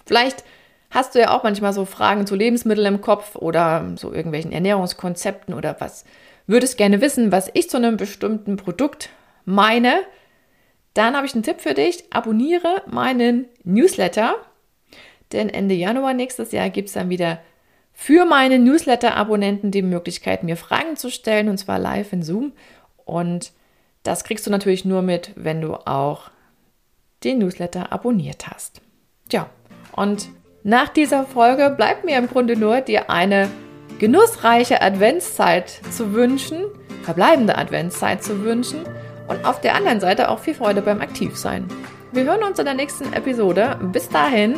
Vielleicht 0.05 0.43
hast 0.89 1.13
du 1.13 1.19
ja 1.19 1.31
auch 1.31 1.43
manchmal 1.43 1.73
so 1.73 1.85
Fragen 1.85 2.25
zu 2.25 2.35
Lebensmitteln 2.35 2.87
im 2.87 3.01
Kopf 3.01 3.35
oder 3.35 3.93
so 3.97 4.11
irgendwelchen 4.11 4.51
Ernährungskonzepten 4.51 5.53
oder 5.53 5.75
was. 5.79 6.05
Würdest 6.47 6.77
gerne 6.77 7.01
wissen, 7.01 7.31
was 7.31 7.49
ich 7.53 7.69
zu 7.69 7.77
einem 7.77 7.97
bestimmten 7.97 8.57
Produkt 8.57 9.09
meine 9.45 9.93
dann 10.95 11.15
habe 11.15 11.27
ich 11.27 11.33
einen 11.35 11.43
Tipp 11.43 11.61
für 11.61 11.75
dich. 11.75 12.05
Abonniere 12.09 12.81
meinen 12.87 13.45
Newsletter, 13.63 14.35
denn 15.33 15.49
Ende 15.49 15.75
Januar 15.75 16.13
nächstes 16.13 16.51
Jahr 16.51 16.69
gibt 16.69 16.87
es 16.87 16.93
dann 16.93 17.09
wieder 17.09 17.39
für 17.93 18.25
meine 18.25 18.59
Newsletter-Abonnenten 18.59 19.71
die 19.71 19.81
Möglichkeit, 19.81 20.43
mir 20.43 20.57
Fragen 20.57 20.95
zu 20.95 21.11
stellen, 21.11 21.49
und 21.49 21.57
zwar 21.57 21.79
live 21.79 22.11
in 22.13 22.23
Zoom. 22.23 22.53
Und 23.03 23.51
das 24.03 24.23
kriegst 24.23 24.47
du 24.47 24.51
natürlich 24.51 24.85
nur 24.85 25.01
mit, 25.01 25.31
wenn 25.35 25.61
du 25.61 25.75
auch 25.75 26.31
den 27.23 27.39
Newsletter 27.39 27.91
abonniert 27.91 28.47
hast. 28.47 28.81
Tja, 29.29 29.49
und 29.95 30.29
nach 30.63 30.89
dieser 30.89 31.25
Folge 31.25 31.73
bleibt 31.75 32.05
mir 32.05 32.17
im 32.17 32.27
Grunde 32.27 32.55
nur, 32.55 32.81
dir 32.81 33.09
eine 33.09 33.49
genussreiche 33.99 34.81
Adventszeit 34.81 35.69
zu 35.91 36.13
wünschen, 36.13 36.63
verbleibende 37.03 37.57
Adventszeit 37.57 38.23
zu 38.23 38.43
wünschen 38.43 38.85
und 39.27 39.45
auf 39.45 39.61
der 39.61 39.75
anderen 39.75 39.99
Seite 39.99 40.29
auch 40.29 40.39
viel 40.39 40.55
Freude 40.55 40.81
beim 40.81 41.01
Aktivsein. 41.01 41.67
Wir 42.11 42.23
hören 42.23 42.43
uns 42.43 42.59
in 42.59 42.65
der 42.65 42.73
nächsten 42.73 43.11
Episode. 43.13 43.77
Bis 43.91 44.09
dahin, 44.09 44.55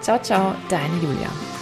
ciao, 0.00 0.18
ciao, 0.20 0.54
deine 0.68 0.94
Julia. 1.02 1.55